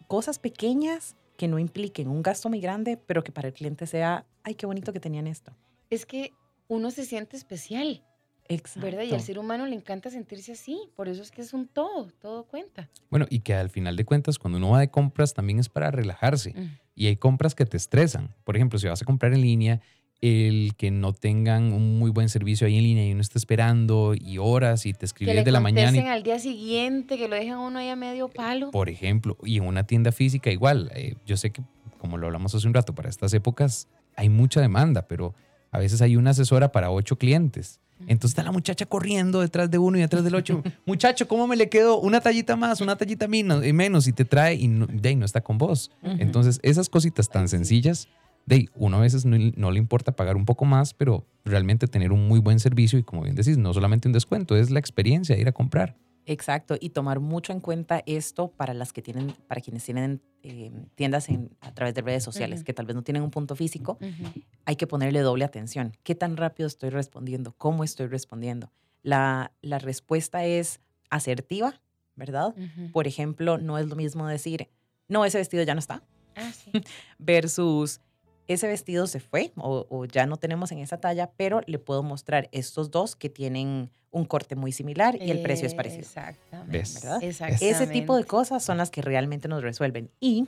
cosas 0.07 0.37
pequeñas 0.39 1.15
que 1.37 1.47
no 1.47 1.57
impliquen 1.59 2.07
un 2.07 2.21
gasto 2.21 2.49
muy 2.49 2.59
grande, 2.59 2.97
pero 2.97 3.23
que 3.23 3.31
para 3.31 3.47
el 3.47 3.53
cliente 3.53 3.87
sea, 3.87 4.25
ay, 4.43 4.55
qué 4.55 4.65
bonito 4.65 4.93
que 4.93 4.99
tenían 4.99 5.27
esto. 5.27 5.51
Es 5.89 6.05
que 6.05 6.31
uno 6.67 6.91
se 6.91 7.05
siente 7.05 7.35
especial. 7.35 8.03
Exacto. 8.49 8.81
¿Verdad? 8.85 9.03
Y 9.03 9.13
al 9.13 9.21
ser 9.21 9.39
humano 9.39 9.65
le 9.65 9.75
encanta 9.75 10.09
sentirse 10.09 10.51
así. 10.51 10.77
Por 10.95 11.07
eso 11.07 11.21
es 11.21 11.31
que 11.31 11.41
es 11.41 11.53
un 11.53 11.67
todo, 11.67 12.07
todo 12.21 12.43
cuenta. 12.45 12.89
Bueno, 13.09 13.25
y 13.29 13.39
que 13.39 13.53
al 13.53 13.69
final 13.69 13.95
de 13.95 14.05
cuentas, 14.05 14.37
cuando 14.37 14.57
uno 14.57 14.69
va 14.71 14.79
de 14.79 14.89
compras, 14.89 15.33
también 15.33 15.59
es 15.59 15.69
para 15.69 15.91
relajarse. 15.91 16.53
Mm. 16.53 16.77
Y 16.95 17.07
hay 17.07 17.15
compras 17.17 17.55
que 17.55 17.65
te 17.65 17.77
estresan. 17.77 18.35
Por 18.43 18.55
ejemplo, 18.55 18.77
si 18.79 18.87
vas 18.87 19.01
a 19.01 19.05
comprar 19.05 19.33
en 19.33 19.41
línea, 19.41 19.81
el 20.21 20.73
que 20.77 20.89
no 20.91 21.11
tengan 21.11 21.73
un 21.73 21.99
muy 21.99 22.09
buen 22.09 22.29
servicio 22.29 22.65
ahí 22.67 22.77
en 22.77 22.83
línea 22.83 23.05
y 23.07 23.11
uno 23.11 23.19
está 23.21 23.37
esperando 23.37 24.13
y 24.15 24.37
horas 24.37 24.85
y 24.85 24.93
te 24.93 24.99
Que 24.99 25.05
escribes 25.05 25.35
le 25.35 25.43
de 25.43 25.51
la 25.51 25.59
mañana. 25.59 25.97
y- 25.97 25.99
al 26.07 26.23
día 26.23 26.39
siguiente, 26.39 27.17
que 27.17 27.27
lo 27.27 27.35
dejan 27.35 27.59
uno 27.59 27.79
ahí 27.79 27.89
a 27.89 27.95
medio 27.97 28.29
palo. 28.29 28.71
por 28.71 28.87
ejemplo, 28.89 29.37
y 29.43 29.57
en 29.57 29.65
una 29.65 29.85
tienda 29.85 30.11
física 30.13 30.49
igual. 30.51 30.91
eh, 30.95 31.15
yo 31.25 31.35
sé 31.35 31.51
que, 31.51 31.61
como 31.97 32.17
lo 32.17 32.27
hablamos 32.27 32.55
hace 32.55 32.65
un 32.67 32.73
rato, 32.73 32.93
para 32.95 33.09
estas 33.09 33.33
épocas 33.33 33.87
hay 34.15 34.29
mucha 34.29 34.61
demanda, 34.61 35.07
pero 35.07 35.33
a 35.71 35.79
veces 35.79 36.01
hay 36.01 36.15
una 36.15 36.29
asesora 36.29 36.71
para 36.71 36.89
ocho 36.91 37.17
clientes. 37.17 37.81
Entonces 38.07 38.31
está 38.31 38.43
la 38.43 38.51
muchacha 38.51 38.85
corriendo 38.85 39.41
detrás 39.41 39.69
de 39.69 39.77
uno 39.77 39.97
y 39.97 40.01
detrás 40.01 40.23
del 40.23 40.35
ocho. 40.35 40.63
Muchacho, 40.85 41.27
¿cómo 41.27 41.47
me 41.47 41.55
le 41.55 41.69
quedó? 41.69 41.99
Una 41.99 42.21
tallita 42.21 42.55
más, 42.55 42.81
una 42.81 42.95
tallita 42.95 43.27
menos, 43.27 44.07
y 44.07 44.13
te 44.13 44.25
trae 44.25 44.55
y 44.55 44.67
no, 44.67 44.87
de 44.87 45.09
ahí 45.09 45.15
no 45.15 45.25
está 45.25 45.41
con 45.41 45.57
vos. 45.57 45.91
Entonces, 46.01 46.59
esas 46.63 46.89
cositas 46.89 47.29
tan 47.29 47.47
sencillas, 47.47 48.07
de 48.45 48.55
ahí, 48.55 48.69
uno 48.75 48.97
a 48.97 49.01
veces 49.01 49.25
no, 49.25 49.37
no 49.55 49.71
le 49.71 49.79
importa 49.79 50.11
pagar 50.11 50.35
un 50.35 50.45
poco 50.45 50.65
más, 50.65 50.93
pero 50.93 51.25
realmente 51.45 51.87
tener 51.87 52.11
un 52.11 52.27
muy 52.27 52.39
buen 52.39 52.59
servicio 52.59 52.99
y 52.99 53.03
como 53.03 53.23
bien 53.23 53.35
decís, 53.35 53.57
no 53.57 53.73
solamente 53.73 54.07
un 54.07 54.13
descuento, 54.13 54.55
es 54.55 54.69
la 54.69 54.79
experiencia 54.79 55.35
de 55.35 55.41
ir 55.41 55.47
a 55.47 55.53
comprar. 55.53 55.95
Exacto, 56.25 56.77
y 56.79 56.89
tomar 56.91 57.19
mucho 57.19 57.51
en 57.51 57.59
cuenta 57.59 58.01
esto 58.05 58.49
para 58.49 58.73
las 58.73 58.93
que 58.93 59.01
tienen, 59.01 59.33
para 59.47 59.61
quienes 59.61 59.83
tienen 59.83 60.21
eh, 60.43 60.71
tiendas 60.95 61.29
en, 61.29 61.55
a 61.61 61.73
través 61.73 61.93
de 61.93 62.01
redes 62.01 62.23
sociales, 62.23 62.63
que 62.63 62.73
tal 62.73 62.85
vez 62.85 62.95
no 62.95 63.03
tienen 63.03 63.23
un 63.23 63.31
punto 63.31 63.55
físico, 63.55 63.97
hay 64.65 64.75
que 64.75 64.87
ponerle 64.87 65.19
doble 65.19 65.43
atención. 65.45 65.93
¿Qué 66.03 66.15
tan 66.15 66.37
rápido 66.37 66.67
estoy 66.67 66.89
respondiendo? 66.89 67.53
¿Cómo 67.57 67.83
estoy 67.83 68.07
respondiendo? 68.07 68.71
La, 69.01 69.51
la 69.61 69.79
respuesta 69.79 70.45
es 70.45 70.79
asertiva, 71.09 71.81
¿verdad? 72.15 72.55
Por 72.93 73.07
ejemplo, 73.07 73.57
no 73.57 73.77
es 73.77 73.87
lo 73.87 73.95
mismo 73.95 74.27
decir, 74.27 74.69
no, 75.07 75.25
ese 75.25 75.37
vestido 75.37 75.63
ya 75.63 75.73
no 75.73 75.79
está, 75.79 76.03
Ah, 76.35 76.51
sí. 76.51 76.71
versus 77.19 78.01
ese 78.47 78.67
vestido 78.67 79.07
se 79.07 79.19
fue 79.19 79.51
o, 79.57 79.85
o 79.89 80.05
ya 80.05 80.25
no 80.25 80.37
tenemos 80.37 80.71
en 80.71 80.79
esa 80.79 80.97
talla, 80.97 81.31
pero 81.37 81.61
le 81.65 81.79
puedo 81.79 82.03
mostrar 82.03 82.49
estos 82.51 82.91
dos 82.91 83.15
que 83.15 83.29
tienen 83.29 83.89
un 84.11 84.25
corte 84.25 84.55
muy 84.55 84.71
similar 84.71 85.15
y 85.21 85.31
el 85.31 85.41
precio 85.41 85.65
es 85.65 85.73
parecido. 85.73 86.01
Exactamente. 86.01 86.71
¿Ves? 86.77 87.01
¿verdad? 87.01 87.23
Exactamente. 87.23 87.69
Ese 87.69 87.87
tipo 87.87 88.15
de 88.15 88.25
cosas 88.25 88.63
son 88.63 88.77
las 88.77 88.91
que 88.91 89.01
realmente 89.01 89.47
nos 89.47 89.63
resuelven. 89.63 90.11
Y 90.19 90.47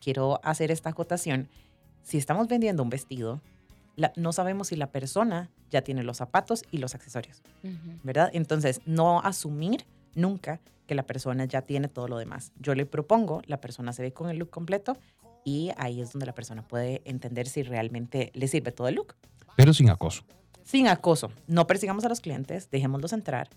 quiero 0.00 0.40
hacer 0.42 0.70
esta 0.70 0.90
acotación. 0.90 1.48
Si 2.02 2.18
estamos 2.18 2.48
vendiendo 2.48 2.82
un 2.82 2.90
vestido, 2.90 3.40
la- 3.96 4.12
no 4.16 4.32
sabemos 4.32 4.68
si 4.68 4.76
la 4.76 4.90
persona 4.90 5.50
ya 5.70 5.82
tiene 5.82 6.02
los 6.02 6.16
zapatos 6.16 6.64
y 6.70 6.78
los 6.78 6.94
accesorios, 6.94 7.42
Ujú. 7.62 7.74
¿verdad? 8.02 8.30
Entonces, 8.32 8.80
no 8.86 9.20
asumir 9.20 9.84
nunca 10.14 10.60
que 10.86 10.94
la 10.94 11.02
persona 11.04 11.44
ya 11.44 11.62
tiene 11.62 11.88
todo 11.88 12.06
lo 12.08 12.16
demás. 12.18 12.52
Yo 12.60 12.74
le 12.74 12.86
propongo, 12.86 13.42
la 13.46 13.60
persona 13.60 13.92
se 13.92 14.02
ve 14.02 14.12
con 14.12 14.30
el 14.30 14.38
look 14.38 14.50
completo 14.50 14.96
y 15.46 15.70
ahí 15.76 16.00
es 16.00 16.12
donde 16.12 16.26
la 16.26 16.34
persona 16.34 16.66
puede 16.66 17.00
entender 17.04 17.46
si 17.46 17.62
realmente 17.62 18.32
le 18.34 18.48
sirve 18.48 18.72
todo 18.72 18.88
el 18.88 18.96
look. 18.96 19.14
Pero 19.56 19.72
sin 19.72 19.88
acoso. 19.90 20.24
Sin 20.64 20.88
acoso, 20.88 21.30
no 21.46 21.68
persigamos 21.68 22.04
a 22.04 22.08
los 22.08 22.20
clientes, 22.20 22.68
dejémoslos 22.70 23.12
entrar, 23.12 23.48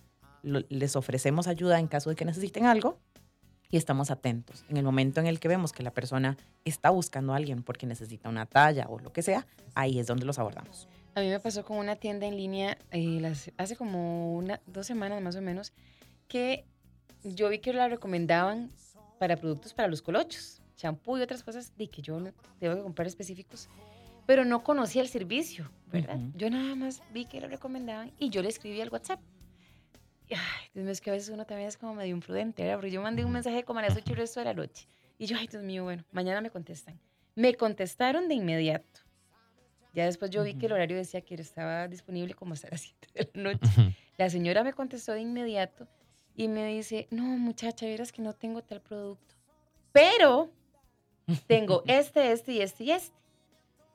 lo- 0.44 0.62
les 0.70 0.96
ofrecemos 0.96 1.48
ayuda 1.48 1.80
en 1.80 1.88
caso 1.88 2.12
de 2.12 2.16
que 2.16 2.26
necesiten 2.26 2.68
algo 2.68 3.00
y 3.72 3.78
estamos 3.78 4.12
atentos. 4.12 4.64
En 4.70 4.78
el 4.78 4.84
momento 4.84 5.20
en 5.20 5.26
el 5.26 5.40
que 5.40 5.48
vemos 5.48 5.72
que 5.74 5.82
la 5.82 5.92
persona 5.92 6.38
está 6.64 6.92
buscando 6.92 7.34
a 7.34 7.38
alguien 7.38 7.64
porque 7.64 7.88
necesita 7.88 8.30
una 8.30 8.46
talla 8.46 8.86
o 8.88 9.00
lo 9.00 9.12
que 9.12 9.24
sea, 9.24 9.48
ahí 9.74 9.98
es 10.00 10.06
donde 10.06 10.26
los 10.28 10.38
abordamos. 10.38 10.88
A 11.16 11.22
mí 11.22 11.30
me 11.30 11.40
pasó 11.40 11.66
con 11.66 11.78
una 11.78 11.96
tienda 11.96 12.28
en 12.28 12.38
línea 12.38 12.78
eh, 12.92 13.18
las- 13.20 13.52
hace 13.58 13.76
como 13.76 14.36
una, 14.36 14.62
dos 14.68 14.86
semanas 14.86 15.22
más 15.24 15.36
o 15.36 15.42
menos, 15.42 15.74
que 16.28 16.66
yo 17.24 17.50
vi 17.50 17.58
que 17.60 17.74
la 17.74 17.88
recomendaban 17.88 18.72
para 19.18 19.36
productos 19.38 19.74
para 19.74 19.88
los 19.90 20.04
colochos, 20.04 20.59
champú 20.80 21.18
y 21.18 21.22
otras 21.22 21.44
cosas 21.44 21.76
de 21.78 21.90
que 21.90 22.02
yo 22.02 22.20
no 22.20 22.32
tengo 22.60 22.76
que 22.76 22.82
comprar 22.82 23.06
específicos, 23.06 23.70
pero 24.26 24.46
no 24.46 24.64
conocía 24.64 25.02
el 25.02 25.10
servicio, 25.10 25.70
¿verdad? 25.88 26.16
Ujú. 26.18 26.32
Yo 26.38 26.50
nada 26.50 26.74
más 26.76 27.02
vi 27.12 27.26
que 27.26 27.42
lo 27.42 27.48
recomendaban 27.48 28.12
y 28.18 28.30
yo 28.30 28.42
le 28.42 28.50
escribí 28.50 28.80
al 28.80 28.90
WhatsApp. 28.90 29.20
Y, 30.30 30.36
Ay, 30.36 30.70
Dios 30.74 30.84
mío, 30.84 30.92
es 30.92 31.02
que 31.02 31.10
a 31.10 31.14
veces 31.14 31.30
uno 31.30 31.46
también 31.46 31.68
es 31.68 31.78
como 31.78 31.96
medio 31.96 32.12
imprudente, 32.14 32.64
¿verdad? 32.64 32.78
Porque 32.78 32.92
yo 32.92 33.02
mandé 33.02 33.26
un 33.26 33.32
mensaje 33.32 33.64
como 33.64 33.80
a 33.80 33.82
las 33.82 33.98
8 33.98 34.12
el 34.12 34.18
resto 34.18 34.40
de 34.40 34.46
la 34.46 34.54
noche. 34.54 34.88
Y 35.18 35.26
yo, 35.26 35.36
ay, 35.38 35.48
Dios 35.48 35.64
mío, 35.64 35.84
bueno, 35.84 36.06
mañana 36.12 36.40
me 36.40 36.50
contestan. 36.50 37.00
Me 37.36 37.56
contestaron 37.56 38.28
de 38.28 38.36
inmediato. 38.36 39.02
Ya 39.94 40.06
después 40.06 40.32
yo 40.32 40.44
vi 40.44 40.54
que 40.54 40.68
el 40.68 40.72
horario 40.72 40.96
decía 40.96 41.22
que 41.22 41.34
estaba 41.36 41.88
disponible 41.88 42.36
como 42.36 42.54
hasta 42.54 42.70
las 42.70 42.82
7 43.02 43.08
de 43.14 43.30
la 43.34 43.52
noche. 43.52 43.72
Ujú. 43.78 43.92
La 44.18 44.30
señora 44.30 44.64
me 44.64 44.74
contestó 44.74 45.14
de 45.14 45.22
inmediato 45.22 45.88
y 46.36 46.48
me 46.48 46.66
dice, 46.68 47.08
no, 47.10 47.24
muchacha, 47.24 47.86
verás 47.88 48.12
que 48.12 48.22
no 48.22 48.34
tengo 48.34 48.62
tal 48.62 48.82
producto. 48.82 49.36
Pero 49.92 50.52
tengo 51.48 51.84
este, 51.88 52.32
este 52.32 52.54
y 52.54 52.62
este 52.62 52.84
y 52.84 52.92
este. 52.92 53.18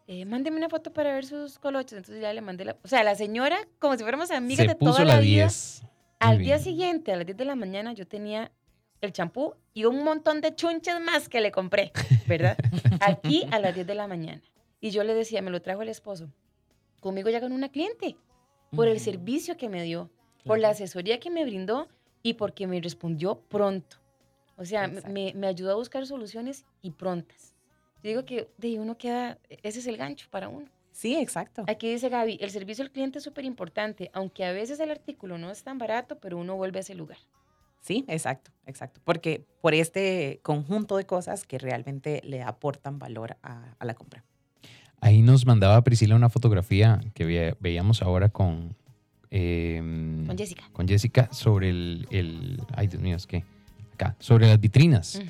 Eh, 0.06 0.24
mándeme 0.26 0.58
una 0.58 0.68
foto 0.68 0.92
para 0.92 1.12
ver 1.12 1.24
sus 1.24 1.58
colochos. 1.58 1.94
Entonces 1.94 2.20
ya 2.20 2.32
le 2.32 2.40
mandé 2.40 2.64
la... 2.66 2.76
O 2.82 2.88
sea, 2.88 3.02
la 3.04 3.14
señora, 3.14 3.56
como 3.78 3.96
si 3.96 4.02
fuéramos 4.02 4.30
amigas 4.30 4.66
Se 4.66 4.68
de 4.68 4.74
toda 4.74 4.92
puso 4.92 5.04
la, 5.04 5.14
la 5.14 5.20
vida. 5.20 5.44
10. 5.44 5.82
Muy 5.82 5.90
Al 6.20 6.38
día 6.38 6.58
siguiente, 6.58 7.12
a 7.12 7.16
las 7.16 7.26
10 7.26 7.38
de 7.38 7.44
la 7.44 7.54
mañana, 7.56 7.92
yo 7.94 8.06
tenía 8.06 8.52
el 9.00 9.12
champú 9.12 9.54
y 9.72 9.84
un 9.84 10.04
montón 10.04 10.40
de 10.40 10.54
chunches 10.54 11.00
más 11.00 11.28
que 11.28 11.40
le 11.40 11.50
compré, 11.52 11.92
¿verdad? 12.26 12.56
Aquí 13.00 13.46
a 13.50 13.58
las 13.58 13.74
10 13.74 13.86
de 13.86 13.94
la 13.94 14.06
mañana. 14.06 14.42
Y 14.80 14.90
yo 14.90 15.04
le 15.04 15.14
decía, 15.14 15.40
me 15.42 15.50
lo 15.50 15.62
trajo 15.62 15.82
el 15.82 15.88
esposo. 15.88 16.28
Conmigo 17.00 17.30
ya 17.30 17.40
con 17.40 17.52
una 17.52 17.70
cliente, 17.70 18.16
por 18.74 18.88
el 18.88 19.00
servicio 19.00 19.56
que 19.56 19.68
me 19.68 19.82
dio, 19.82 20.10
por 20.44 20.58
la 20.58 20.70
asesoría 20.70 21.20
que 21.20 21.30
me 21.30 21.44
brindó 21.44 21.88
y 22.22 22.34
porque 22.34 22.66
me 22.66 22.80
respondió 22.80 23.40
pronto. 23.48 23.98
O 24.56 24.64
sea, 24.64 24.86
me- 24.88 25.32
me, 25.34 25.46
ayudó 25.46 25.72
a 25.72 25.74
buscar 25.76 26.06
soluciones 26.06 26.64
y 26.82 26.90
prontas. 26.92 27.54
Yo 28.02 28.10
digo 28.10 28.24
que 28.24 28.48
de 28.58 28.78
uno 28.78 28.96
queda, 28.98 29.38
ese 29.62 29.78
es 29.80 29.86
el 29.86 29.96
gancho 29.96 30.26
para 30.30 30.48
uno. 30.48 30.66
Sí, 30.92 31.16
exacto. 31.16 31.64
Aquí 31.66 31.90
dice 31.90 32.08
Gaby, 32.08 32.38
el 32.40 32.50
servicio 32.50 32.84
al 32.84 32.90
cliente 32.92 33.18
es 33.18 33.24
súper 33.24 33.44
importante, 33.44 34.10
aunque 34.12 34.44
a 34.44 34.52
veces 34.52 34.78
el 34.78 34.90
artículo 34.90 35.38
no 35.38 35.50
es 35.50 35.64
tan 35.64 35.78
barato, 35.78 36.18
pero 36.20 36.38
uno 36.38 36.54
vuelve 36.56 36.78
a 36.78 36.80
ese 36.82 36.94
lugar. 36.94 37.18
Sí, 37.80 38.04
exacto, 38.08 38.52
exacto. 38.66 39.00
Porque 39.04 39.44
por 39.60 39.74
este 39.74 40.38
conjunto 40.42 40.96
de 40.96 41.04
cosas 41.04 41.44
que 41.44 41.58
realmente 41.58 42.20
le 42.24 42.42
aportan 42.42 42.98
valor 42.98 43.36
a, 43.42 43.74
a 43.78 43.84
la 43.84 43.94
compra. 43.94 44.24
Ahí 45.00 45.20
nos 45.20 45.44
mandaba 45.44 45.82
Priscila 45.82 46.14
una 46.14 46.30
fotografía 46.30 47.00
que 47.12 47.24
ve- 47.26 47.56
veíamos 47.60 48.00
ahora 48.00 48.28
con, 48.30 48.74
em, 49.30 50.26
Con 50.26 50.38
Jessica. 50.38 50.64
con 50.72 50.86
Jessica 50.88 51.28
sobre 51.32 51.70
el, 51.70 52.06
el- 52.10 52.62
Ay, 52.74 52.86
Dios 52.86 53.02
mío, 53.02 53.16
es 53.16 53.26
que. 53.26 53.44
Sobre 54.18 54.46
las 54.48 54.60
vitrinas, 54.60 55.20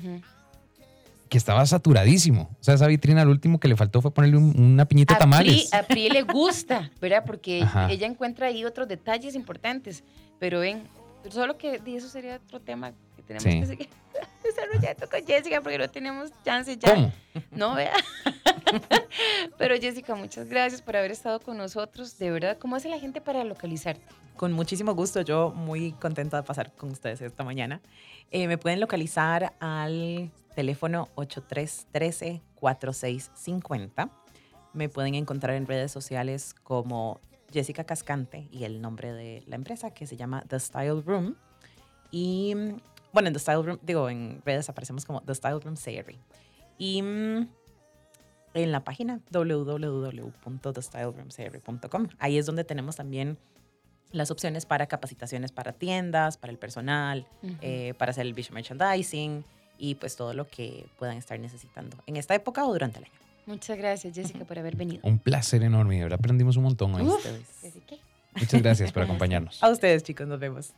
que 1.29 1.37
estaba 1.37 1.65
saturadísimo. 1.65 2.49
O 2.59 2.63
sea, 2.63 2.75
esa 2.75 2.87
vitrina 2.87 3.25
lo 3.25 3.31
último 3.31 3.59
que 3.59 3.67
le 3.67 3.75
faltó 3.75 4.01
fue 4.01 4.11
ponerle 4.13 4.37
un- 4.37 4.53
una 4.59 4.85
piñita 4.85 5.13
de 5.13 5.15
A 5.15 5.19
Pri, 5.19 5.29
tamales. 5.31 5.73
a 5.73 5.83
Pri 5.83 6.09
le 6.09 6.21
gusta, 6.21 6.91
¿verdad? 7.01 7.23
Porque 7.25 7.63
Ajá. 7.63 7.91
ella 7.91 8.05
encuentra 8.07 8.47
ahí 8.47 8.63
otros 8.63 8.87
detalles 8.87 9.33
importantes. 9.35 10.03
Pero 10.39 10.59
ven, 10.59 10.83
solo 11.31 11.57
que 11.57 11.79
de 11.79 11.95
eso 11.95 12.07
sería 12.09 12.35
otro 12.37 12.59
tema 12.61 12.93
que 13.15 13.23
tenemos 13.23 13.43
Sí. 13.43 13.59
que 13.59 13.65
seguir 13.65 13.89
desarrollando 14.43 15.09
con 15.09 15.25
Jessica 15.25 15.61
porque 15.61 15.77
no 15.77 15.89
tenemos 15.89 16.31
chance 16.43 16.77
ya. 16.77 16.93
¿Cómo? 16.93 17.11
No, 17.51 17.75
vea. 17.75 17.93
Pero 19.57 19.75
Jessica, 19.79 20.15
muchas 20.15 20.47
gracias 20.49 20.81
por 20.81 20.95
haber 20.95 21.11
estado 21.11 21.39
con 21.39 21.57
nosotros. 21.57 22.17
De 22.17 22.31
verdad, 22.31 22.57
¿cómo 22.57 22.75
hace 22.75 22.89
la 22.89 22.99
gente 22.99 23.21
para 23.21 23.43
localizarte? 23.43 24.05
Con 24.37 24.51
muchísimo 24.53 24.93
gusto, 24.93 25.21
yo 25.21 25.51
muy 25.51 25.93
contenta 25.93 26.37
de 26.37 26.43
pasar 26.43 26.71
con 26.73 26.91
ustedes 26.91 27.21
esta 27.21 27.43
mañana. 27.43 27.81
Eh, 28.31 28.47
me 28.47 28.57
pueden 28.57 28.79
localizar 28.81 29.53
al 29.59 30.29
teléfono 30.55 31.07
8313-4650. 31.15 34.09
Me 34.73 34.89
pueden 34.89 35.15
encontrar 35.15 35.55
en 35.55 35.65
redes 35.67 35.91
sociales 35.91 36.53
como 36.53 37.19
Jessica 37.55 37.85
Cascante 37.85 38.47
y 38.51 38.65
el 38.65 38.81
nombre 38.81 39.13
de 39.13 39.43
la 39.47 39.55
empresa 39.55 39.91
que 39.91 40.05
se 40.05 40.17
llama 40.17 40.43
The 40.47 40.59
Style 40.59 41.01
Room. 41.01 41.37
Y 42.11 42.53
bueno, 43.13 43.29
en 43.29 43.33
The 43.33 43.39
Style 43.39 43.63
Room, 43.63 43.79
digo, 43.81 44.09
en 44.09 44.41
redes 44.45 44.67
aparecemos 44.67 45.05
como 45.05 45.21
The 45.21 45.35
Style 45.35 45.61
Room 45.61 45.77
Sayre. 45.77 46.19
Y 46.77 47.01
mm, 47.01 47.47
en 48.55 48.73
la 48.73 48.83
página 48.83 49.21
www.thestyleroomsayre.com. 49.31 52.07
Ahí 52.19 52.37
es 52.37 52.45
donde 52.45 52.65
tenemos 52.65 52.97
también 52.97 53.37
las 54.11 54.31
opciones 54.31 54.65
para 54.65 54.87
capacitaciones 54.87 55.53
para 55.53 55.71
tiendas, 55.71 56.35
para 56.35 56.51
el 56.51 56.59
personal, 56.59 57.25
eh, 57.61 57.93
para 57.97 58.11
hacer 58.11 58.25
el 58.25 58.33
visual 58.33 58.55
merchandising 58.55 59.45
y 59.77 59.95
pues 59.95 60.17
todo 60.17 60.33
lo 60.33 60.49
que 60.49 60.89
puedan 60.99 61.15
estar 61.15 61.39
necesitando 61.39 61.95
en 62.05 62.17
esta 62.17 62.35
época 62.35 62.65
o 62.65 62.73
durante 62.73 62.99
el 62.99 63.05
año. 63.05 63.24
Muchas 63.45 63.77
gracias, 63.77 64.15
Jessica, 64.15 64.45
por 64.45 64.57
haber 64.57 64.75
venido. 64.75 64.99
Un 65.03 65.19
placer 65.19 65.63
enorme, 65.63 65.95
de 65.95 66.03
verdad 66.03 66.19
aprendimos 66.19 66.57
un 66.57 66.63
montón 66.63 66.95
hoy. 66.95 67.03
Muchas 68.35 68.61
gracias 68.61 68.91
por 68.91 69.03
acompañarnos. 69.03 69.63
A 69.63 69.69
ustedes 69.69 70.03
chicos, 70.03 70.27
nos 70.27 70.39
vemos. 70.39 70.73